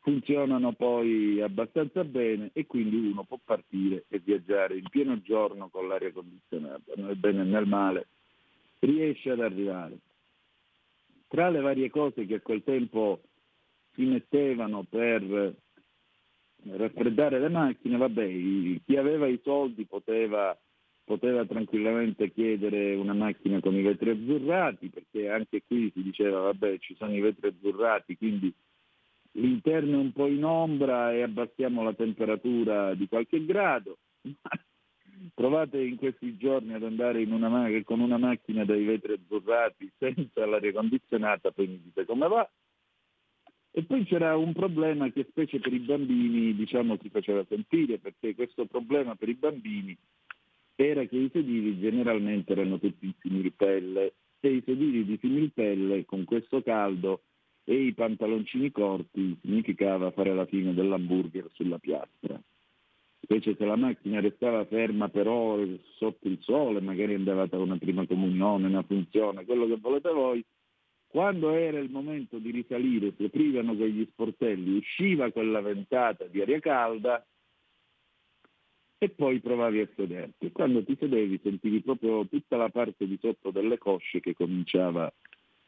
funzionano 0.00 0.72
poi 0.72 1.40
abbastanza 1.42 2.02
bene 2.02 2.50
e 2.54 2.66
quindi 2.66 2.96
uno 2.96 3.24
può 3.24 3.38
partire 3.44 4.04
e 4.08 4.20
viaggiare 4.20 4.76
in 4.76 4.88
pieno 4.88 5.20
giorno 5.20 5.68
con 5.68 5.86
l'aria 5.86 6.12
condizionata, 6.12 6.92
nel 6.96 7.16
bene 7.16 7.42
e 7.42 7.44
nel 7.44 7.66
male, 7.66 8.08
riesce 8.80 9.30
ad 9.30 9.40
arrivare. 9.40 9.98
Tra 11.28 11.50
le 11.50 11.60
varie 11.60 11.90
cose 11.90 12.24
che 12.24 12.36
a 12.36 12.40
quel 12.40 12.62
tempo 12.64 13.20
si 13.98 14.04
mettevano 14.04 14.84
per 14.88 15.56
raffreddare 16.70 17.40
le 17.40 17.48
macchine, 17.48 17.96
vabbè, 17.96 18.28
chi 18.84 18.96
aveva 18.96 19.26
i 19.26 19.40
soldi 19.42 19.86
poteva, 19.86 20.56
poteva, 21.02 21.44
tranquillamente 21.44 22.30
chiedere 22.30 22.94
una 22.94 23.12
macchina 23.12 23.58
con 23.58 23.74
i 23.74 23.82
vetri 23.82 24.10
azzurrati, 24.10 24.88
perché 24.88 25.28
anche 25.28 25.64
qui 25.66 25.90
si 25.92 26.02
diceva, 26.04 26.38
vabbè, 26.42 26.78
ci 26.78 26.94
sono 26.94 27.12
i 27.12 27.20
vetri 27.20 27.48
azzurrati, 27.48 28.16
quindi 28.16 28.54
l'interno 29.32 29.94
è 29.94 30.00
un 30.00 30.12
po' 30.12 30.28
in 30.28 30.44
ombra 30.44 31.12
e 31.12 31.22
abbassiamo 31.22 31.82
la 31.82 31.92
temperatura 31.92 32.94
di 32.94 33.08
qualche 33.08 33.44
grado. 33.44 33.98
Provate 35.34 35.80
in 35.80 35.96
questi 35.96 36.36
giorni 36.36 36.74
ad 36.74 36.84
andare 36.84 37.24
una, 37.24 37.68
con 37.82 37.98
una 37.98 38.18
macchina 38.18 38.64
dai 38.64 38.84
vetri 38.84 39.14
azzurrati 39.14 39.90
senza 39.98 40.46
l'aria 40.46 40.72
condizionata, 40.72 41.50
poi 41.50 41.66
mi 41.66 41.80
dite 41.82 42.04
come 42.04 42.28
va. 42.28 42.48
E 43.70 43.84
poi 43.84 44.04
c'era 44.04 44.36
un 44.36 44.52
problema 44.52 45.10
che 45.10 45.26
specie 45.28 45.60
per 45.60 45.72
i 45.72 45.78
bambini 45.78 46.54
diciamo, 46.54 46.96
si 47.00 47.08
faceva 47.10 47.44
sentire, 47.48 47.98
perché 47.98 48.34
questo 48.34 48.66
problema 48.66 49.14
per 49.14 49.28
i 49.28 49.34
bambini 49.34 49.96
era 50.74 51.04
che 51.04 51.16
i 51.16 51.30
sedili 51.32 51.78
generalmente 51.78 52.52
erano 52.52 52.78
tutti 52.78 53.06
in 53.06 53.14
similpelle 53.20 54.14
e 54.40 54.48
i 54.48 54.62
sedili 54.64 55.04
di 55.04 55.18
similpelle 55.20 56.04
con 56.04 56.24
questo 56.24 56.62
caldo 56.62 57.22
e 57.64 57.74
i 57.74 57.92
pantaloncini 57.92 58.70
corti 58.70 59.36
significava 59.42 60.10
fare 60.12 60.32
la 60.34 60.46
fine 60.46 60.72
dell'hamburger 60.72 61.50
sulla 61.52 61.78
piastra. 61.78 62.40
Invece 63.20 63.56
se 63.56 63.64
la 63.66 63.76
macchina 63.76 64.20
restava 64.20 64.64
ferma 64.64 65.08
per 65.08 65.26
ore 65.26 65.80
sotto 65.96 66.28
il 66.28 66.38
sole, 66.40 66.80
magari 66.80 67.14
andavate 67.14 67.56
a 67.56 67.58
una 67.58 67.76
prima 67.76 68.06
comunione, 68.06 68.68
una 68.68 68.82
funzione, 68.82 69.44
quello 69.44 69.66
che 69.66 69.76
volete 69.76 70.10
voi, 70.10 70.42
quando 71.08 71.50
era 71.50 71.78
il 71.78 71.90
momento 71.90 72.38
di 72.38 72.50
risalire, 72.50 73.14
si 73.16 73.24
aprivano 73.24 73.74
quegli 73.74 74.06
sportelli, 74.10 74.76
usciva 74.76 75.32
quella 75.32 75.60
ventata 75.60 76.24
di 76.26 76.42
aria 76.42 76.60
calda 76.60 77.26
e 78.98 79.08
poi 79.08 79.40
provavi 79.40 79.80
a 79.80 79.88
sederti. 79.96 80.52
Quando 80.52 80.84
ti 80.84 80.96
sedevi 80.98 81.40
sentivi 81.42 81.80
proprio 81.80 82.26
tutta 82.26 82.56
la 82.56 82.68
parte 82.68 83.06
di 83.06 83.16
sotto 83.20 83.50
delle 83.50 83.78
cosce 83.78 84.20
che 84.20 84.34
cominciava 84.34 85.10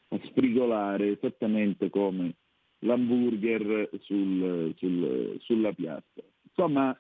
a 0.09 0.21
sfrigolare 0.25 1.13
esattamente 1.13 1.89
come 1.89 2.35
l'hamburger 2.81 3.89
sul, 4.01 4.75
sul, 4.77 5.37
sulla 5.41 5.73
piazza. 5.73 6.23
Insomma, 6.43 6.99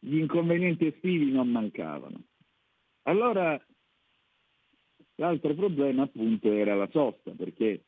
gli 0.00 0.16
inconvenienti 0.16 0.86
estivi 0.86 1.30
non 1.30 1.48
mancavano. 1.48 2.20
Allora, 3.04 3.60
l'altro 5.16 5.54
problema 5.54 6.02
appunto 6.02 6.52
era 6.52 6.74
la 6.74 6.88
sosta, 6.90 7.32
perché 7.32 7.84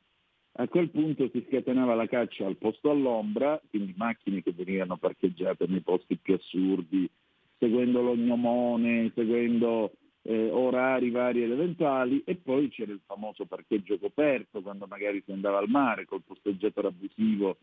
a 0.56 0.68
quel 0.68 0.90
punto 0.90 1.28
si 1.30 1.44
scatenava 1.48 1.94
la 1.94 2.06
caccia 2.06 2.46
al 2.46 2.56
posto 2.56 2.90
all'ombra, 2.90 3.60
quindi 3.68 3.94
macchine 3.96 4.42
che 4.42 4.52
venivano 4.52 4.96
parcheggiate 4.96 5.66
nei 5.66 5.80
posti 5.80 6.16
più 6.16 6.34
assurdi, 6.34 7.10
seguendo 7.58 8.02
l'ognomone, 8.02 9.10
seguendo 9.14 9.92
eh, 10.22 10.50
orari 10.50 11.10
vari 11.10 11.42
ed 11.42 11.50
eventuali 11.50 12.22
e 12.24 12.36
poi 12.36 12.68
c'era 12.68 12.92
il 12.92 13.00
famoso 13.04 13.44
parcheggio 13.44 13.98
coperto 13.98 14.62
quando 14.62 14.86
magari 14.86 15.22
si 15.24 15.32
andava 15.32 15.58
al 15.58 15.68
mare 15.68 16.06
col 16.06 16.22
posteggiatore 16.22 16.88
abusivo 16.88 17.58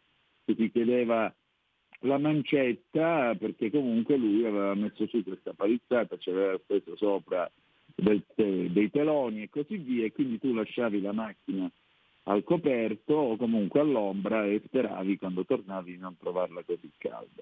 che 0.46 0.56
ti 0.56 0.72
chiedeva 0.72 1.34
la 2.02 2.18
mancetta 2.18 3.36
perché 3.36 3.72
comunque 3.72 4.16
lui 4.16 4.46
aveva 4.46 4.76
messo 4.76 5.08
su 5.08 5.24
questa 5.24 5.54
palizzata, 5.54 6.18
ci 6.18 6.30
aveva 6.30 6.58
speso 6.60 6.96
sopra 6.96 7.50
del, 8.02 8.24
dei 8.72 8.90
teloni 8.90 9.44
e 9.44 9.50
così 9.50 9.78
via 9.78 10.06
e 10.06 10.12
quindi 10.12 10.40
tu 10.40 10.54
lasciavi 10.54 11.02
la 11.02 11.14
macchina 11.14 11.72
al 12.24 12.44
coperto 12.44 13.14
o 13.14 13.38
comunque 13.38 13.80
all'ombra 13.80 14.46
e 14.46 14.62
speravi 14.66 15.18
quando 15.18 15.46
tornavi 15.46 15.92
di 15.94 15.98
non 15.98 16.18
trovarla 16.18 16.64
così 16.64 16.90
calda. 16.98 17.42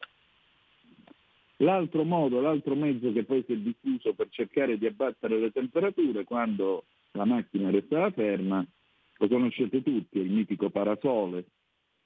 L'altro 1.57 2.03
modo, 2.03 2.39
l'altro 2.39 2.75
mezzo 2.75 3.12
che 3.12 3.23
poi 3.23 3.43
si 3.45 3.53
è 3.53 3.57
diffuso 3.57 4.13
per 4.13 4.27
cercare 4.29 4.77
di 4.77 4.86
abbattere 4.86 5.39
le 5.39 5.51
temperature 5.51 6.23
quando 6.23 6.86
la 7.12 7.25
macchina 7.25 7.69
restava 7.69 8.12
ferma, 8.12 8.65
lo 9.17 9.27
conoscete 9.27 9.84
tutti, 9.84 10.19
è 10.19 10.21
il 10.21 10.31
mitico 10.31 10.69
parasole. 10.69 11.45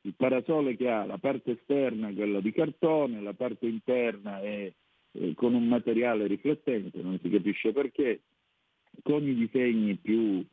Il 0.01 0.15
parasole 0.15 0.75
che 0.75 0.89
ha 0.89 1.05
la 1.05 1.19
parte 1.19 1.51
esterna, 1.51 2.11
quella 2.11 2.41
di 2.41 2.51
cartone, 2.51 3.21
la 3.21 3.33
parte 3.33 3.67
interna 3.67 4.41
è 4.41 4.71
eh, 5.13 5.33
con 5.35 5.53
un 5.53 5.67
materiale 5.67 6.25
riflettente, 6.27 7.01
non 7.01 7.19
si 7.21 7.29
capisce 7.29 7.71
perché, 7.71 8.21
con 9.01 9.27
i 9.27 9.33
disegni 9.33 9.95
più 9.95 10.45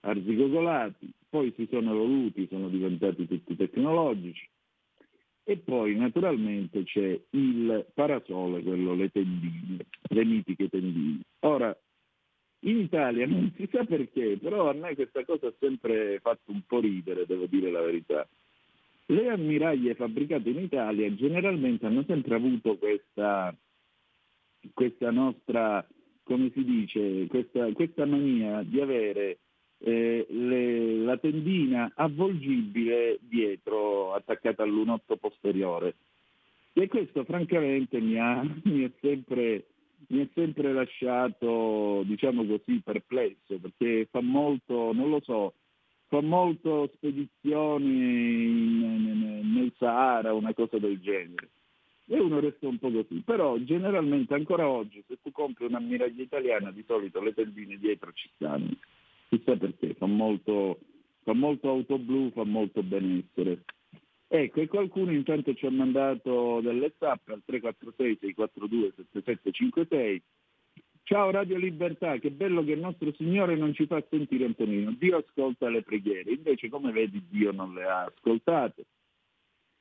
arzigogolati, 0.00 1.12
poi 1.28 1.52
si 1.56 1.66
sono 1.70 1.92
evoluti, 1.92 2.46
sono 2.48 2.68
diventati 2.68 3.26
tutti 3.26 3.56
tecnologici, 3.56 4.48
e 5.44 5.56
poi 5.56 5.96
naturalmente 5.96 6.84
c'è 6.84 7.20
il 7.30 7.86
parasole, 7.94 8.62
quello, 8.62 8.94
le 8.94 9.10
tendine, 9.10 9.86
le 10.08 10.24
mitiche 10.24 10.68
tendine. 10.68 11.20
Ora, 11.40 11.76
in 12.64 12.78
Italia 12.78 13.26
non 13.26 13.52
si 13.56 13.68
sa 13.72 13.84
perché, 13.84 14.38
però 14.40 14.70
a 14.70 14.72
me 14.72 14.94
questa 14.94 15.24
cosa 15.24 15.48
ha 15.48 15.54
sempre 15.58 16.20
fatto 16.20 16.52
un 16.52 16.62
po' 16.66 16.80
ridere, 16.80 17.26
devo 17.26 17.46
dire 17.46 17.70
la 17.70 17.80
verità. 17.80 18.28
Le 19.06 19.28
ammiraglie 19.28 19.94
fabbricate 19.94 20.48
in 20.48 20.58
Italia 20.58 21.12
generalmente 21.14 21.86
hanno 21.86 22.04
sempre 22.06 22.36
avuto 22.36 22.76
questa, 22.76 23.54
questa 24.72 25.10
nostra, 25.10 25.84
come 26.22 26.50
si 26.54 26.64
dice, 26.64 27.26
questa, 27.26 27.70
questa 27.72 28.06
mania 28.06 28.62
di 28.62 28.80
avere 28.80 29.38
eh, 29.78 30.26
le, 30.28 30.96
la 30.96 31.16
tendina 31.18 31.92
avvolgibile 31.94 33.18
dietro, 33.20 34.14
attaccata 34.14 34.62
al 34.62 34.70
lunotto 34.70 35.16
posteriore. 35.16 35.96
E 36.72 36.88
questo 36.88 37.24
francamente 37.24 38.00
mi 38.00 38.18
ha, 38.18 38.42
mi, 38.64 38.90
sempre, 39.00 39.66
mi 40.08 40.20
è 40.20 40.28
sempre 40.34 40.72
lasciato, 40.72 42.02
diciamo 42.06 42.46
così, 42.46 42.80
perplesso, 42.82 43.58
perché 43.60 44.06
fa 44.10 44.20
molto, 44.20 44.92
non 44.92 45.10
lo 45.10 45.20
so, 45.22 45.54
fa 46.06 46.20
molto 46.20 46.90
spedizioni 46.94 47.88
in, 47.88 49.52
nel 49.52 49.72
Sahara, 49.76 50.32
una 50.32 50.54
cosa 50.54 50.78
del 50.78 50.98
genere. 51.00 51.50
E 52.06 52.18
uno 52.18 52.40
resta 52.40 52.66
un 52.66 52.78
po' 52.78 52.90
così. 52.90 53.22
Però 53.24 53.56
generalmente 53.58 54.34
ancora 54.34 54.68
oggi 54.68 55.02
se 55.06 55.18
tu 55.22 55.30
compri 55.30 55.66
un'ammiraglia 55.66 56.22
italiana 56.22 56.70
di 56.70 56.84
solito 56.86 57.20
le 57.20 57.32
tendine 57.32 57.76
dietro 57.76 58.12
ci 58.12 58.28
stanno 58.34 58.76
chissà 59.32 59.56
perché, 59.56 59.94
fa 59.94 60.04
molto, 60.04 60.80
fa 61.22 61.32
molto 61.32 61.70
auto 61.70 61.96
blu, 61.98 62.30
fa 62.32 62.44
molto 62.44 62.82
benessere. 62.82 63.64
Ecco, 64.28 64.60
e 64.60 64.68
qualcuno 64.68 65.10
intanto 65.12 65.54
ci 65.54 65.64
ha 65.66 65.70
mandato 65.70 66.60
delle 66.60 66.92
zap 66.98 67.26
al 67.28 67.42
346-642-7756. 67.48 70.20
Ciao 71.04 71.30
Radio 71.30 71.56
Libertà, 71.56 72.18
che 72.18 72.30
bello 72.30 72.62
che 72.62 72.72
il 72.72 72.80
nostro 72.80 73.10
Signore 73.12 73.56
non 73.56 73.72
ci 73.74 73.86
fa 73.86 74.04
sentire 74.08 74.44
Antonino. 74.44 74.92
Dio 74.92 75.16
ascolta 75.18 75.68
le 75.68 75.82
preghiere, 75.82 76.30
invece 76.30 76.68
come 76.68 76.92
vedi 76.92 77.20
Dio 77.28 77.50
non 77.52 77.74
le 77.74 77.84
ha 77.84 78.04
ascoltate. 78.04 78.84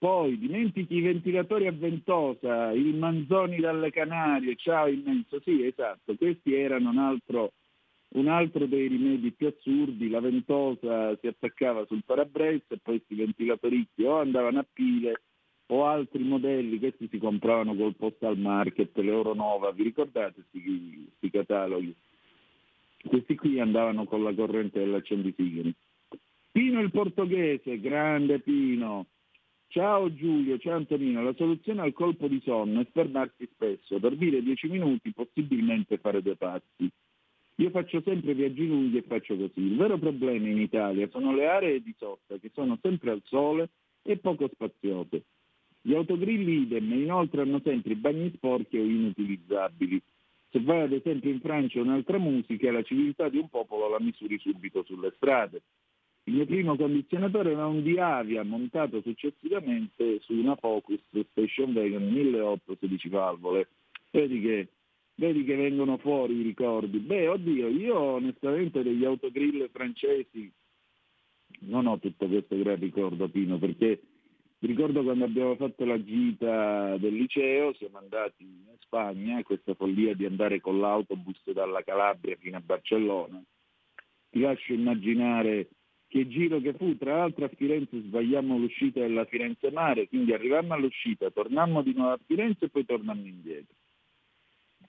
Poi 0.02 0.36
dimentichi 0.40 0.96
i 0.96 1.02
ventilatori 1.02 1.68
a 1.68 1.72
ventosa, 1.72 2.72
il 2.72 2.96
Manzoni 2.96 3.60
dalle 3.60 3.92
Canarie, 3.92 4.56
ciao 4.56 4.88
immenso, 4.88 5.40
sì 5.42 5.64
esatto, 5.64 6.16
questi 6.16 6.56
erano 6.56 6.90
un 6.90 6.98
altro 6.98 7.52
un 8.14 8.28
altro 8.28 8.66
dei 8.66 8.88
rimedi 8.88 9.32
più 9.32 9.46
assurdi, 9.46 10.10
la 10.10 10.20
ventosa 10.20 11.16
si 11.18 11.28
attaccava 11.28 11.86
sul 11.86 12.02
parabrezza 12.04 12.74
e 12.74 12.80
poi 12.82 12.96
questi 12.96 13.14
ventilatoricchi 13.14 14.04
o 14.04 14.20
andavano 14.20 14.58
a 14.58 14.66
pile 14.74 15.22
o 15.68 15.86
altri 15.86 16.24
modelli, 16.24 16.80
questi 16.80 17.08
si 17.08 17.20
compravano 17.20 17.76
col 17.76 17.96
postal 17.96 18.40
market, 18.40 18.98
l'Euronova, 18.98 19.70
vi 19.70 19.84
ricordate 19.84 20.44
questi 20.50 21.30
cataloghi? 21.30 21.96
Questi 23.08 23.36
qui 23.36 23.60
andavano 23.60 24.06
con 24.06 24.24
la 24.24 24.34
corrente 24.34 24.80
dell'accendisigari. 24.80 25.72
Pino 26.52 26.82
il 26.82 26.90
portoghese, 26.90 27.80
grande 27.80 28.40
Pino. 28.40 29.06
Ciao 29.72 30.14
Giulio, 30.14 30.58
ciao 30.58 30.76
Antonino, 30.76 31.24
la 31.24 31.34
soluzione 31.34 31.80
al 31.80 31.94
colpo 31.94 32.28
di 32.28 32.42
sonno 32.44 32.82
è 32.82 32.88
fermarsi 32.92 33.48
spesso, 33.54 34.00
dormire 34.00 34.44
10 34.44 34.68
minuti, 34.68 35.14
possibilmente 35.14 35.98
fare 35.98 36.22
due 36.22 36.36
passi. 36.36 36.92
Io 37.56 37.70
faccio 37.70 38.02
sempre 38.02 38.34
viaggi 38.34 38.68
lunghi 38.68 38.98
e 38.98 39.04
faccio 39.04 39.38
così. 39.38 39.62
Il 39.62 39.78
vero 39.78 39.98
problema 39.98 40.46
in 40.46 40.60
Italia 40.60 41.08
sono 41.08 41.34
le 41.34 41.48
aree 41.48 41.82
di 41.82 41.96
sosta 41.98 42.36
che 42.38 42.52
sono 42.54 42.80
sempre 42.82 43.12
al 43.12 43.22
sole 43.24 43.70
e 44.02 44.18
poco 44.18 44.50
spaziose. 44.52 45.24
Gli 45.80 45.94
autogrill 45.94 46.50
idem 46.50 46.92
inoltre 46.92 47.44
hanno 47.44 47.62
sempre 47.64 47.94
i 47.94 47.96
bagni 47.96 48.30
sporchi 48.36 48.78
o 48.78 48.84
inutilizzabili. 48.84 50.02
Se 50.50 50.60
vai 50.60 50.82
ad 50.82 50.92
esempio 50.92 51.30
in 51.30 51.40
Francia 51.40 51.80
un'altra 51.80 52.18
musica, 52.18 52.70
la 52.74 52.84
civiltà 52.84 53.30
di 53.30 53.38
un 53.38 53.48
popolo 53.48 53.88
la 53.88 54.02
misuri 54.02 54.38
subito 54.38 54.84
sulle 54.84 55.14
strade. 55.16 55.62
Il 56.24 56.34
mio 56.34 56.46
primo 56.46 56.76
condizionatore 56.76 57.52
era 57.52 57.66
un 57.66 57.82
Diavia 57.82 58.44
montato 58.44 59.02
successivamente 59.02 60.20
su 60.22 60.34
una 60.34 60.56
Focus 60.56 61.00
Station 61.32 61.74
Wagon 61.74 62.08
1008 62.10 62.78
16 62.80 63.10
valvole. 63.10 63.70
Vedi 64.12 64.40
che, 64.40 64.68
vedi 65.16 65.44
che 65.44 65.56
vengono 65.56 65.98
fuori 65.98 66.36
i 66.36 66.44
ricordi. 66.44 67.00
Beh, 67.00 67.28
oddio, 67.28 67.68
io 67.70 67.98
onestamente 67.98 68.84
degli 68.84 69.04
autogrill 69.04 69.68
francesi 69.72 70.52
non 71.62 71.88
ho 71.88 72.00
tutto 72.00 72.28
questo 72.28 72.58
gran 72.58 72.80
ricordo, 72.80 73.28
Pino, 73.28 73.58
perché 73.58 74.02
ricordo 74.60 75.04
quando 75.04 75.26
abbiamo 75.26 75.56
fatto 75.56 75.86
la 75.86 76.02
gita 76.02 76.98
del 76.98 77.16
liceo, 77.16 77.74
siamo 77.74 77.98
andati 77.98 78.44
in 78.44 78.76
Spagna, 78.80 79.42
questa 79.44 79.74
follia 79.74 80.14
di 80.14 80.26
andare 80.26 80.60
con 80.62 80.80
l'autobus 80.80 81.52
dalla 81.52 81.84
Calabria 81.84 82.36
fino 82.38 82.58
a 82.58 82.62
Barcellona. 82.62 83.42
Ti 84.30 84.40
lascio 84.40 84.74
immaginare 84.74 85.70
che 86.12 86.28
giro 86.28 86.60
che 86.60 86.74
fu, 86.74 86.97
tra 86.97 87.15
l'altro 87.15 87.45
a 87.45 87.47
Firenze 87.56 88.02
sbagliamo 88.02 88.58
l'uscita 88.58 89.00
della 89.00 89.24
Firenze 89.24 89.71
Mare, 89.71 90.10
quindi 90.10 90.34
arrivammo 90.34 90.74
all'uscita, 90.74 91.32
tornammo 91.32 91.82
di 91.82 91.93
nuovo 91.93 92.12
a 92.12 92.19
Firenze 92.26 92.65
e 92.65 92.69
poi 92.69 92.84
tornammo 92.84 93.26
indietro. 93.26 93.74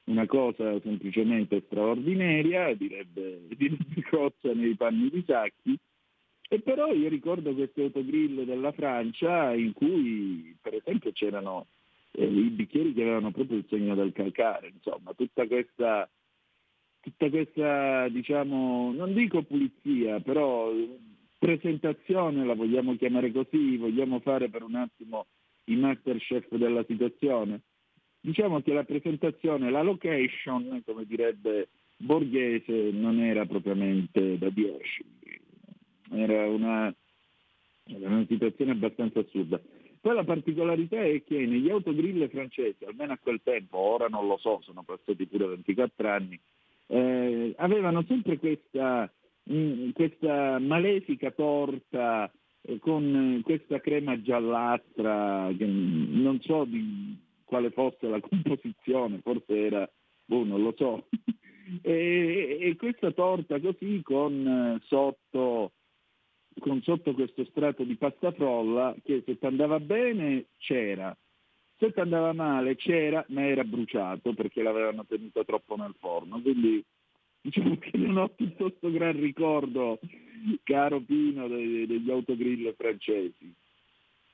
Una 0.07 0.27
cosa 0.27 0.81
semplicemente 0.81 1.63
straordinaria, 1.67 2.75
direbbe, 2.75 3.43
direbbe 3.55 4.03
Cozza 4.11 4.53
nei 4.53 4.75
panni 4.75 5.11
di 5.11 5.23
Sacchi, 5.25 5.79
e 6.49 6.61
però 6.61 6.93
io 6.93 7.09
ricordo 7.09 7.55
questi 7.55 7.83
autogrill 7.83 8.43
della 8.43 8.73
Francia 8.73 9.55
in 9.55 9.73
cui 9.73 10.57
per 10.61 10.75
esempio 10.75 11.13
c'erano 11.13 11.69
eh, 12.11 12.27
i 12.27 12.51
bicchieri 12.51 12.93
che 12.93 13.03
avevano 13.03 13.31
proprio 13.31 13.59
il 13.59 13.67
segno 13.69 13.95
del 13.95 14.11
calcare, 14.11 14.73
insomma, 14.75 15.13
tutta 15.15 15.47
questa, 15.47 16.11
tutta 17.01 17.31
questa 17.31 18.09
diciamo, 18.09 18.93
non 18.93 19.15
dico 19.15 19.43
pulizia, 19.43 20.19
però 20.19 20.73
presentazione, 21.43 22.45
la 22.45 22.55
vogliamo 22.55 22.95
chiamare 22.95 23.33
così, 23.33 23.77
vogliamo 23.77 24.21
fare 24.21 24.49
per 24.49 24.63
un 24.63 24.77
attimo 24.77 25.27
i 25.65 25.75
masterchef 25.75 26.55
della 26.55 26.85
situazione. 26.87 27.63
Diciamo 28.21 28.61
che 28.63 28.73
la 28.73 28.85
presentazione, 28.85 29.69
la 29.69 29.83
location, 29.83 30.81
come 30.87 31.05
direbbe 31.05 31.71
Borghese, 31.97 32.93
non 32.93 33.19
era 33.19 33.45
propriamente 33.45 34.39
da 34.39 34.51
10, 34.51 35.05
era 36.13 36.47
una, 36.47 36.95
era 37.87 38.09
una 38.09 38.27
situazione 38.29 38.71
abbastanza 38.71 39.19
assurda. 39.19 39.61
Poi 40.01 40.15
la 40.15 40.23
particolarità 40.23 41.03
è 41.03 41.25
che 41.25 41.45
negli 41.45 41.71
autogrill 41.71 42.29
francesi, 42.29 42.85
almeno 42.85 43.15
a 43.15 43.19
quel 43.21 43.41
tempo, 43.43 43.79
ora 43.79 44.07
non 44.07 44.29
lo 44.29 44.37
so, 44.37 44.61
sono 44.63 44.85
passati 44.85 45.27
pure 45.27 45.47
24 45.47 46.09
anni, 46.09 46.39
eh, 46.87 47.53
avevano 47.57 48.05
sempre 48.07 48.39
questa 48.39 49.13
Mm, 49.51 49.91
questa 49.91 50.59
malefica 50.61 51.33
torta 51.33 52.31
eh, 52.63 52.79
con 52.79 53.41
questa 53.43 53.81
crema 53.81 54.21
giallastra, 54.21 55.51
che 55.57 55.67
non 55.67 56.39
so 56.41 56.65
di 56.65 57.19
quale 57.45 57.71
fosse 57.71 58.07
la 58.09 58.21
composizione, 58.23 59.21
forse 59.21 59.67
era, 59.67 59.91
boh, 60.25 60.45
non 60.45 60.63
lo 60.63 60.75
so, 60.77 61.09
e, 61.83 62.59
e, 62.61 62.77
questa 62.77 63.11
torta 63.11 63.61
così 63.61 64.01
con 64.03 64.47
eh, 64.47 64.81
sotto, 64.87 65.73
con 66.61 66.81
sotto 66.83 67.13
questo 67.13 67.45
strato 67.47 67.83
di 67.83 67.97
pasta 67.97 68.31
frolla 68.31 68.95
che 69.03 69.23
se 69.27 69.39
ti 69.39 69.47
andava 69.47 69.81
bene 69.81 70.47
c'era, 70.59 71.17
se 71.79 71.93
ti 71.93 71.99
andava 71.99 72.33
male 72.33 72.77
c'era, 72.77 73.25
ma 73.31 73.45
era 73.45 73.65
bruciato 73.65 74.35
perché 74.35 74.63
l'avevano 74.63 75.05
tenuto 75.05 75.45
troppo 75.45 75.75
nel 75.75 75.97
forno, 75.99 76.41
quindi 76.41 76.85
diciamo 77.43 77.77
che 77.79 77.97
non 77.99 78.17
ho 78.17 78.31
tutto 78.35 78.71
questo 78.71 78.91
gran 78.91 79.19
ricordo, 79.21 79.99
caro 80.63 81.01
Pino, 81.01 81.49
dei, 81.49 81.87
degli 81.87 82.11
autogrill 82.11 82.75
francesi. 82.75 83.53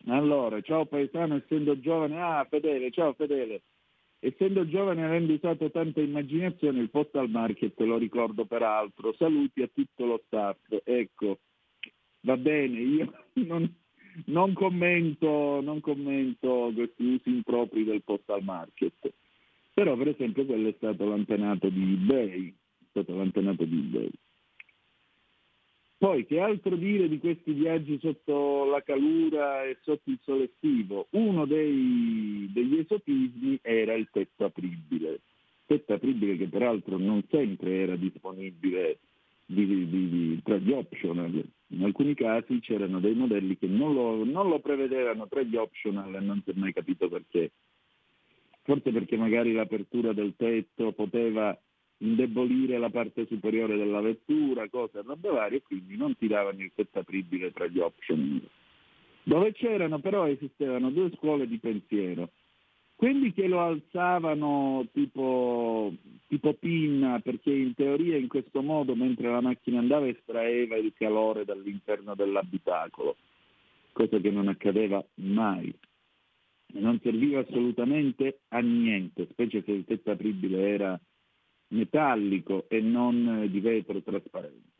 Allora, 0.06 0.60
ciao 0.60 0.86
paesano, 0.86 1.36
essendo 1.36 1.78
giovane, 1.80 2.20
ah 2.20 2.46
Fedele, 2.48 2.90
ciao 2.90 3.14
Fedele, 3.14 3.62
essendo 4.20 4.66
giovane 4.66 5.02
e 5.02 5.04
avendo 5.04 5.32
usato 5.32 5.70
tanta 5.70 6.00
immaginazione, 6.00 6.80
il 6.80 6.90
postal 6.90 7.28
market 7.28 7.78
lo 7.80 7.98
ricordo 7.98 8.44
peraltro, 8.44 9.12
saluti 9.14 9.62
a 9.62 9.68
tutto 9.72 10.06
lo 10.06 10.22
staff, 10.26 10.58
ecco, 10.84 11.40
va 12.20 12.36
bene, 12.36 12.80
io 12.80 13.12
non, 13.44 13.70
non, 14.26 14.52
commento, 14.52 15.60
non 15.60 15.80
commento 15.80 16.70
questi 16.74 17.04
usi 17.04 17.30
impropri 17.30 17.84
del 17.84 18.02
postal 18.02 18.42
market, 18.44 19.12
però 19.74 19.96
per 19.96 20.08
esempio 20.08 20.46
quello 20.46 20.68
è 20.68 20.74
stato 20.76 21.06
l'antenato 21.06 21.68
di 21.68 21.82
eBay, 21.94 22.54
stato 23.02 23.16
l'antenato 23.16 23.64
di 23.64 23.78
eBay. 23.78 24.10
Poi 25.98 26.26
che 26.26 26.38
altro 26.38 26.76
dire 26.76 27.08
di 27.08 27.18
questi 27.18 27.52
viaggi 27.52 27.98
sotto 28.00 28.64
la 28.66 28.82
calura 28.82 29.64
e 29.64 29.78
sotto 29.82 30.10
il 30.10 30.18
sole 30.22 30.44
estivo? 30.44 31.08
Uno 31.10 31.44
dei, 31.44 32.48
degli 32.52 32.78
esotismi 32.78 33.58
era 33.62 33.94
il 33.94 34.08
tetto 34.12 34.44
apribile, 34.44 35.22
tetto 35.66 35.94
apribile 35.94 36.36
che 36.36 36.46
peraltro 36.46 36.98
non 36.98 37.24
sempre 37.28 37.80
era 37.80 37.96
disponibile 37.96 38.98
di, 39.44 39.66
di, 39.66 39.88
di, 39.88 40.42
tra 40.44 40.56
gli 40.58 40.70
optional. 40.70 41.44
In 41.70 41.82
alcuni 41.82 42.14
casi 42.14 42.60
c'erano 42.60 43.00
dei 43.00 43.14
modelli 43.14 43.58
che 43.58 43.66
non 43.66 43.92
lo, 43.92 44.24
non 44.24 44.48
lo 44.48 44.60
prevedevano 44.60 45.26
tra 45.26 45.42
gli 45.42 45.56
optional 45.56 46.14
e 46.14 46.20
non 46.20 46.40
si 46.44 46.50
è 46.50 46.54
mai 46.54 46.72
capito 46.72 47.08
perché. 47.08 47.50
Forse 48.62 48.92
perché 48.92 49.16
magari 49.16 49.52
l'apertura 49.52 50.12
del 50.12 50.34
tetto 50.36 50.92
poteva 50.92 51.58
indebolire 51.98 52.78
la 52.78 52.90
parte 52.90 53.26
superiore 53.26 53.76
della 53.76 54.00
vettura, 54.00 54.68
cose 54.68 55.02
robe 55.02 55.30
varie, 55.30 55.62
quindi 55.62 55.96
non 55.96 56.16
tiravano 56.16 56.62
il 56.62 56.72
tetto 56.74 57.00
apribile 57.00 57.52
tra 57.52 57.66
gli 57.66 57.78
option. 57.78 58.40
Dove 59.22 59.52
c'erano 59.52 59.98
però 59.98 60.26
esistevano 60.26 60.90
due 60.90 61.10
scuole 61.16 61.46
di 61.46 61.58
pensiero. 61.58 62.30
Quelli 62.94 63.32
che 63.32 63.46
lo 63.46 63.60
alzavano 63.60 64.86
tipo, 64.92 65.92
tipo 66.26 66.54
pinna, 66.54 67.20
perché 67.20 67.52
in 67.52 67.74
teoria 67.74 68.16
in 68.16 68.26
questo 68.26 68.60
modo, 68.60 68.96
mentre 68.96 69.30
la 69.30 69.40
macchina 69.40 69.78
andava, 69.78 70.08
estraeva 70.08 70.76
il 70.76 70.92
calore 70.96 71.44
dall'interno 71.44 72.16
dell'abitacolo, 72.16 73.16
cosa 73.92 74.18
che 74.18 74.30
non 74.30 74.48
accadeva 74.48 75.04
mai. 75.16 75.72
Non 76.70 76.98
serviva 77.00 77.40
assolutamente 77.40 78.40
a 78.48 78.58
niente, 78.58 79.28
specie 79.30 79.62
se 79.62 79.72
il 79.72 79.84
tetto 79.84 80.10
apribile 80.10 80.68
era 80.68 81.00
metallico 81.68 82.66
e 82.68 82.80
non 82.80 83.46
di 83.50 83.60
vetro 83.60 84.02
trasparente. 84.02 84.76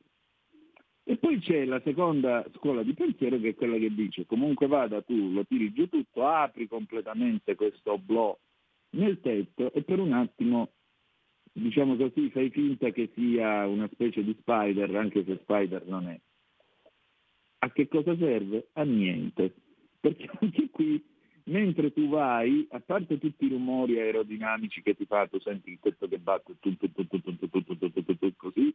E 1.05 1.16
poi 1.16 1.38
c'è 1.40 1.64
la 1.64 1.81
seconda 1.83 2.44
scuola 2.57 2.83
di 2.83 2.92
pensiero 2.92 3.38
che 3.38 3.51
è 3.51 3.55
quella 3.55 3.79
che 3.79 3.94
dice 3.94 4.27
comunque 4.27 4.66
vada 4.66 5.01
tu, 5.01 5.33
lo 5.33 5.42
tiri 5.46 5.72
giù 5.72 5.88
tutto, 5.88 6.27
apri 6.27 6.68
completamente 6.68 7.55
questo 7.55 7.92
oblò 7.92 8.38
nel 8.90 9.18
tetto 9.20 9.72
e 9.72 9.83
per 9.85 10.01
un 10.01 10.12
attimo, 10.12 10.72
diciamo 11.51 11.96
così, 11.96 12.29
fai 12.29 12.51
finta 12.51 12.90
che 12.90 13.11
sia 13.14 13.66
una 13.66 13.88
specie 13.90 14.22
di 14.22 14.37
spider, 14.38 14.94
anche 14.96 15.24
se 15.24 15.38
spider 15.42 15.87
non 15.87 16.09
è. 16.09 16.20
A 17.61 17.72
che 17.72 17.88
cosa 17.88 18.14
serve? 18.16 18.68
A 18.74 18.83
niente. 18.83 19.55
Perché 19.98 20.29
anche 20.40 20.68
qui 20.70 21.03
mentre 21.49 21.93
tu 21.93 22.09
vai, 22.09 22.67
a 22.71 22.81
parte 22.81 23.19
tutti 23.19 23.47
i 23.47 23.49
rumori 23.49 23.99
aerodinamici 23.99 24.83
che 24.83 24.95
ti 24.95 25.05
fa, 25.05 25.27
tu 25.27 25.39
senti 25.41 25.79
tetto 25.81 26.07
che 26.07 26.19
batte, 26.19 26.55
così, 28.37 28.75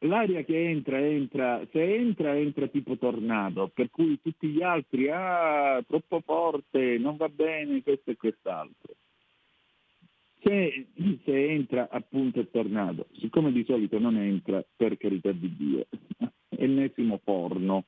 l'aria 0.00 0.42
che 0.44 0.68
entra, 0.68 0.98
entra, 0.98 1.66
se 1.70 1.94
entra, 1.94 2.36
entra 2.36 2.66
tipo 2.68 2.96
tornado, 2.96 3.68
per 3.68 3.90
cui 3.90 4.20
tutti 4.20 4.48
gli 4.48 4.62
altri, 4.62 5.08
ah, 5.08 5.82
troppo 5.86 6.20
forte, 6.20 6.98
non 6.98 7.16
va 7.16 7.28
bene, 7.28 7.82
questo 7.82 8.10
e 8.10 8.16
quest'altro. 8.16 8.94
Se, 10.42 10.86
se 11.24 11.50
entra 11.50 11.88
appunto 11.90 12.40
è 12.40 12.50
tornado, 12.50 13.06
siccome 13.18 13.50
di 13.52 13.64
solito 13.64 13.98
non 13.98 14.16
entra, 14.16 14.64
per 14.76 14.96
carità 14.96 15.32
di 15.32 15.56
Dio, 15.56 15.86
ennesimo 16.50 17.18
porno 17.18 17.84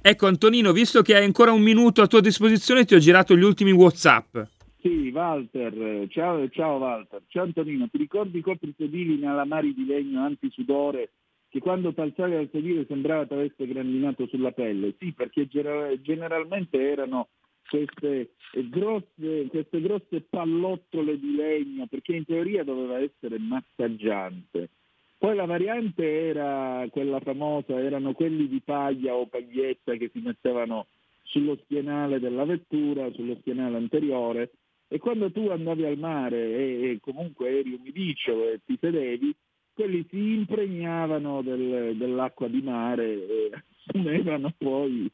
Ecco 0.00 0.26
Antonino, 0.26 0.72
visto 0.72 1.02
che 1.02 1.16
hai 1.16 1.24
ancora 1.24 1.52
un 1.52 1.62
minuto 1.62 2.02
a 2.02 2.06
tua 2.06 2.20
disposizione, 2.20 2.84
ti 2.84 2.94
ho 2.94 2.98
girato 2.98 3.36
gli 3.36 3.42
ultimi 3.42 3.72
Whatsapp. 3.72 4.38
Sì, 4.80 5.10
Walter, 5.12 6.06
ciao, 6.08 6.48
ciao 6.50 6.76
Walter, 6.78 7.22
ciao 7.28 7.44
Antonino, 7.44 7.88
ti 7.88 7.98
ricordi 7.98 8.38
i 8.38 8.42
coprisedili 8.42 9.14
in 9.14 9.26
alamari 9.26 9.74
di 9.74 9.84
legno 9.84 10.24
antisudore 10.24 11.10
che 11.48 11.58
quando 11.62 11.94
t'alzavi 11.94 12.34
al 12.34 12.48
sedile 12.52 12.84
sembrava 12.86 13.26
ti 13.26 13.32
avesse 13.32 13.66
grandinato 13.66 14.26
sulla 14.26 14.52
pelle? 14.52 14.94
Sì, 14.98 15.12
perché 15.12 15.48
generalmente 15.48 16.78
erano 16.78 17.28
queste 17.66 18.34
grosse, 18.68 19.46
queste 19.48 19.80
grosse 19.80 20.20
pallottole 20.28 21.18
di 21.18 21.34
legno, 21.34 21.86
perché 21.86 22.14
in 22.14 22.24
teoria 22.24 22.62
doveva 22.62 22.98
essere 22.98 23.38
massaggiante 23.38 24.68
poi 25.18 25.34
la 25.34 25.46
variante 25.46 26.28
era 26.28 26.86
quella 26.90 27.20
famosa, 27.20 27.80
erano 27.80 28.12
quelli 28.12 28.48
di 28.48 28.60
paglia 28.60 29.14
o 29.14 29.26
paglietta 29.26 29.94
che 29.94 30.10
si 30.12 30.20
mettevano 30.20 30.86
sullo 31.22 31.58
schienale 31.64 32.20
della 32.20 32.44
vettura, 32.44 33.10
sullo 33.12 33.36
schienale 33.40 33.76
anteriore 33.76 34.50
e 34.88 34.98
quando 34.98 35.30
tu 35.32 35.48
andavi 35.48 35.84
al 35.84 35.98
mare 35.98 36.36
e, 36.36 36.98
comunque 37.00 37.58
eri 37.58 37.72
umidiccio 37.72 38.50
e 38.50 38.60
ti 38.64 38.76
sedevi, 38.80 39.34
quelli 39.72 40.06
si 40.08 40.34
impregnavano 40.34 41.42
del, 41.42 41.96
dell'acqua 41.96 42.48
di 42.48 42.62
mare 42.62 43.04
e 43.12 43.50
assumevano 43.88 44.52
poi 44.56 45.10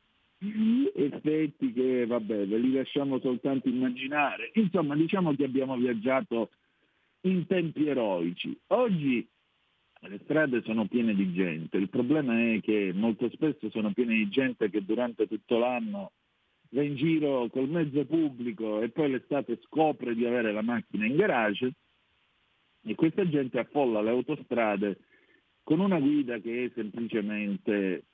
effetti 0.94 1.72
che 1.72 2.04
vabbè 2.04 2.46
ve 2.46 2.58
li 2.58 2.72
lasciamo 2.72 3.20
soltanto 3.20 3.68
immaginare. 3.68 4.50
Insomma 4.54 4.96
diciamo 4.96 5.34
che 5.34 5.44
abbiamo 5.44 5.76
viaggiato 5.76 6.50
in 7.22 7.46
tempi 7.46 7.86
eroici. 7.86 8.58
Oggi 8.68 9.26
le 10.08 10.20
strade 10.24 10.62
sono 10.62 10.86
piene 10.86 11.14
di 11.14 11.32
gente, 11.32 11.76
il 11.76 11.88
problema 11.88 12.34
è 12.52 12.60
che 12.60 12.92
molto 12.94 13.28
spesso 13.30 13.70
sono 13.70 13.92
piene 13.92 14.14
di 14.14 14.28
gente 14.28 14.68
che 14.68 14.84
durante 14.84 15.28
tutto 15.28 15.58
l'anno 15.58 16.12
va 16.70 16.82
in 16.82 16.96
giro 16.96 17.48
col 17.48 17.68
mezzo 17.68 18.04
pubblico 18.04 18.80
e 18.80 18.88
poi 18.88 19.10
l'estate 19.10 19.60
scopre 19.64 20.14
di 20.14 20.24
avere 20.26 20.52
la 20.52 20.62
macchina 20.62 21.06
in 21.06 21.16
garage 21.16 21.72
e 22.84 22.94
questa 22.94 23.28
gente 23.28 23.58
affolla 23.58 24.02
le 24.02 24.10
autostrade 24.10 24.98
con 25.62 25.78
una 25.78 26.00
guida 26.00 26.38
che 26.38 26.64
è 26.64 26.70
semplicemente 26.74 28.04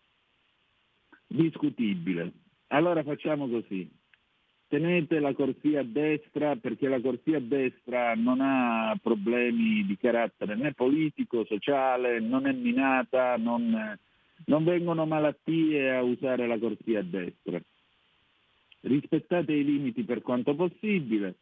discutibile. 1.26 2.32
Allora 2.68 3.02
facciamo 3.02 3.48
così, 3.48 3.88
tenete 4.68 5.18
la 5.18 5.32
corsia 5.32 5.80
a 5.80 5.84
destra 5.84 6.54
perché 6.56 6.88
la 6.88 7.00
corsia 7.00 7.38
a 7.38 7.40
destra 7.40 8.14
non 8.14 8.40
ha 8.40 8.96
problemi 9.02 9.84
di 9.84 9.96
carattere 9.96 10.54
né 10.54 10.72
politico, 10.74 11.44
sociale, 11.46 12.20
non 12.20 12.46
è 12.46 12.52
minata, 12.52 13.36
non, 13.36 13.98
non 14.46 14.64
vengono 14.64 15.06
malattie 15.06 15.90
a 15.90 16.02
usare 16.02 16.46
la 16.46 16.58
corsia 16.58 17.00
a 17.00 17.02
destra. 17.02 17.60
Rispettate 18.80 19.52
i 19.52 19.64
limiti 19.64 20.04
per 20.04 20.22
quanto 20.22 20.54
possibile, 20.54 21.34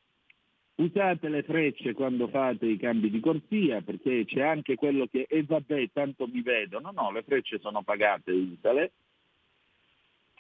usate 0.77 1.29
le 1.29 1.43
frecce 1.43 1.93
quando 1.93 2.29
fate 2.29 2.67
i 2.67 2.79
cambi 2.79 3.11
di 3.11 3.21
corsia 3.21 3.83
perché 3.83 4.25
c'è 4.25 4.43
anche 4.43 4.77
quello 4.77 5.07
che, 5.07 5.27
e 5.29 5.39
eh 5.39 5.43
vabbè, 5.43 5.91
tanto 5.93 6.27
mi 6.27 6.43
vedo, 6.43 6.79
no, 6.79 6.93
no, 6.93 7.11
le 7.11 7.23
frecce 7.23 7.59
sono 7.59 7.83
pagate, 7.83 8.31
usale 8.31 8.93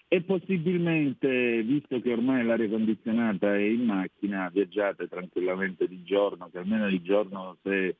e 0.09 0.23
possibilmente, 0.23 1.63
visto 1.63 2.01
che 2.01 2.13
ormai 2.13 2.45
l'aria 2.45 2.69
condizionata 2.69 3.57
è 3.57 3.61
in 3.61 3.85
macchina, 3.85 4.49
viaggiate 4.53 5.09
tranquillamente 5.09 5.89
di 5.89 6.03
giorno, 6.05 6.49
che 6.49 6.59
almeno 6.59 6.89
di 6.89 7.03
giorno 7.03 7.57
se, 7.63 7.97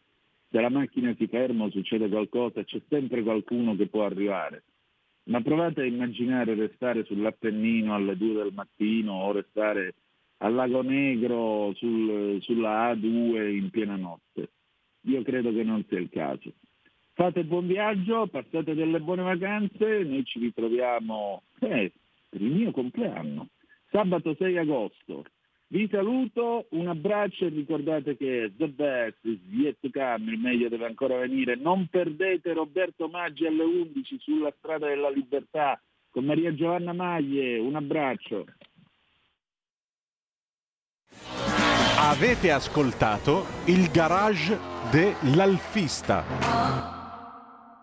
se 0.49 0.61
la 0.61 0.71
macchina 0.71 1.15
si 1.19 1.27
ferma 1.27 1.65
o 1.65 1.71
succede 1.71 2.09
qualcosa 2.09 2.63
c'è 2.63 2.81
sempre 2.89 3.23
qualcuno 3.23 3.75
che 3.75 3.89
può 3.89 4.05
arrivare. 4.05 4.63
Ma 5.25 5.41
provate 5.41 5.81
a 5.81 5.87
immaginare 5.87 6.55
restare 6.55 7.05
sull'Appennino 7.05 7.95
alle 7.95 8.17
2 8.17 8.35
del 8.35 8.53
mattino 8.55 9.13
o 9.13 9.33
restare 9.33 9.95
al 10.39 10.55
Lago 10.55 10.83
Negro 10.83 11.73
sul, 11.75 12.41
sulla 12.43 12.93
A2 12.93 13.53
in 13.53 13.71
piena 13.71 13.97
notte. 13.97 14.51
Io 15.07 15.23
credo 15.23 15.53
che 15.53 15.65
non 15.65 15.85
sia 15.89 15.99
il 15.99 16.11
caso. 16.11 16.53
Fate 17.17 17.45
buon 17.45 17.67
viaggio, 17.67 18.27
passate 18.27 18.75
delle 18.75 19.01
buone 19.01 19.23
vacanze, 19.23 20.03
noi 20.03 20.23
ci 20.27 20.39
ritroviamo 20.39 21.45
eh, 21.61 21.91
per 22.29 22.43
il 22.43 22.53
mio 22.53 22.73
compleanno, 22.73 23.49
sabato 23.91 24.35
6 24.35 24.59
agosto. 24.59 25.25
Vi 25.69 25.89
saluto, 25.91 26.67
un 26.73 26.89
abbraccio 26.89 27.47
e 27.47 27.49
ricordate 27.49 28.19
che 28.19 28.53
the 28.59 28.69
best 28.69 29.17
is 29.23 29.39
yet 29.49 29.79
to 29.81 29.89
come, 29.91 30.31
il 30.31 30.39
meglio 30.39 30.69
deve 30.69 30.85
ancora 30.85 31.17
venire. 31.17 31.57
Non 31.57 31.87
perdete 31.87 32.53
Roberto 32.53 33.09
Maggi 33.09 33.47
alle 33.47 33.65
11 33.65 34.19
sulla 34.19 34.53
strada 34.59 34.87
della 34.87 35.09
libertà 35.09 35.81
con 36.11 36.27
Maria 36.27 36.53
Giovanna 36.53 36.93
Maglie, 36.93 37.57
un 37.57 37.77
abbraccio. 37.77 38.45
Avete 41.99 42.51
ascoltato 42.51 43.47
il 43.69 43.91
garage 43.91 44.59
dell'Alfista. 44.91 46.96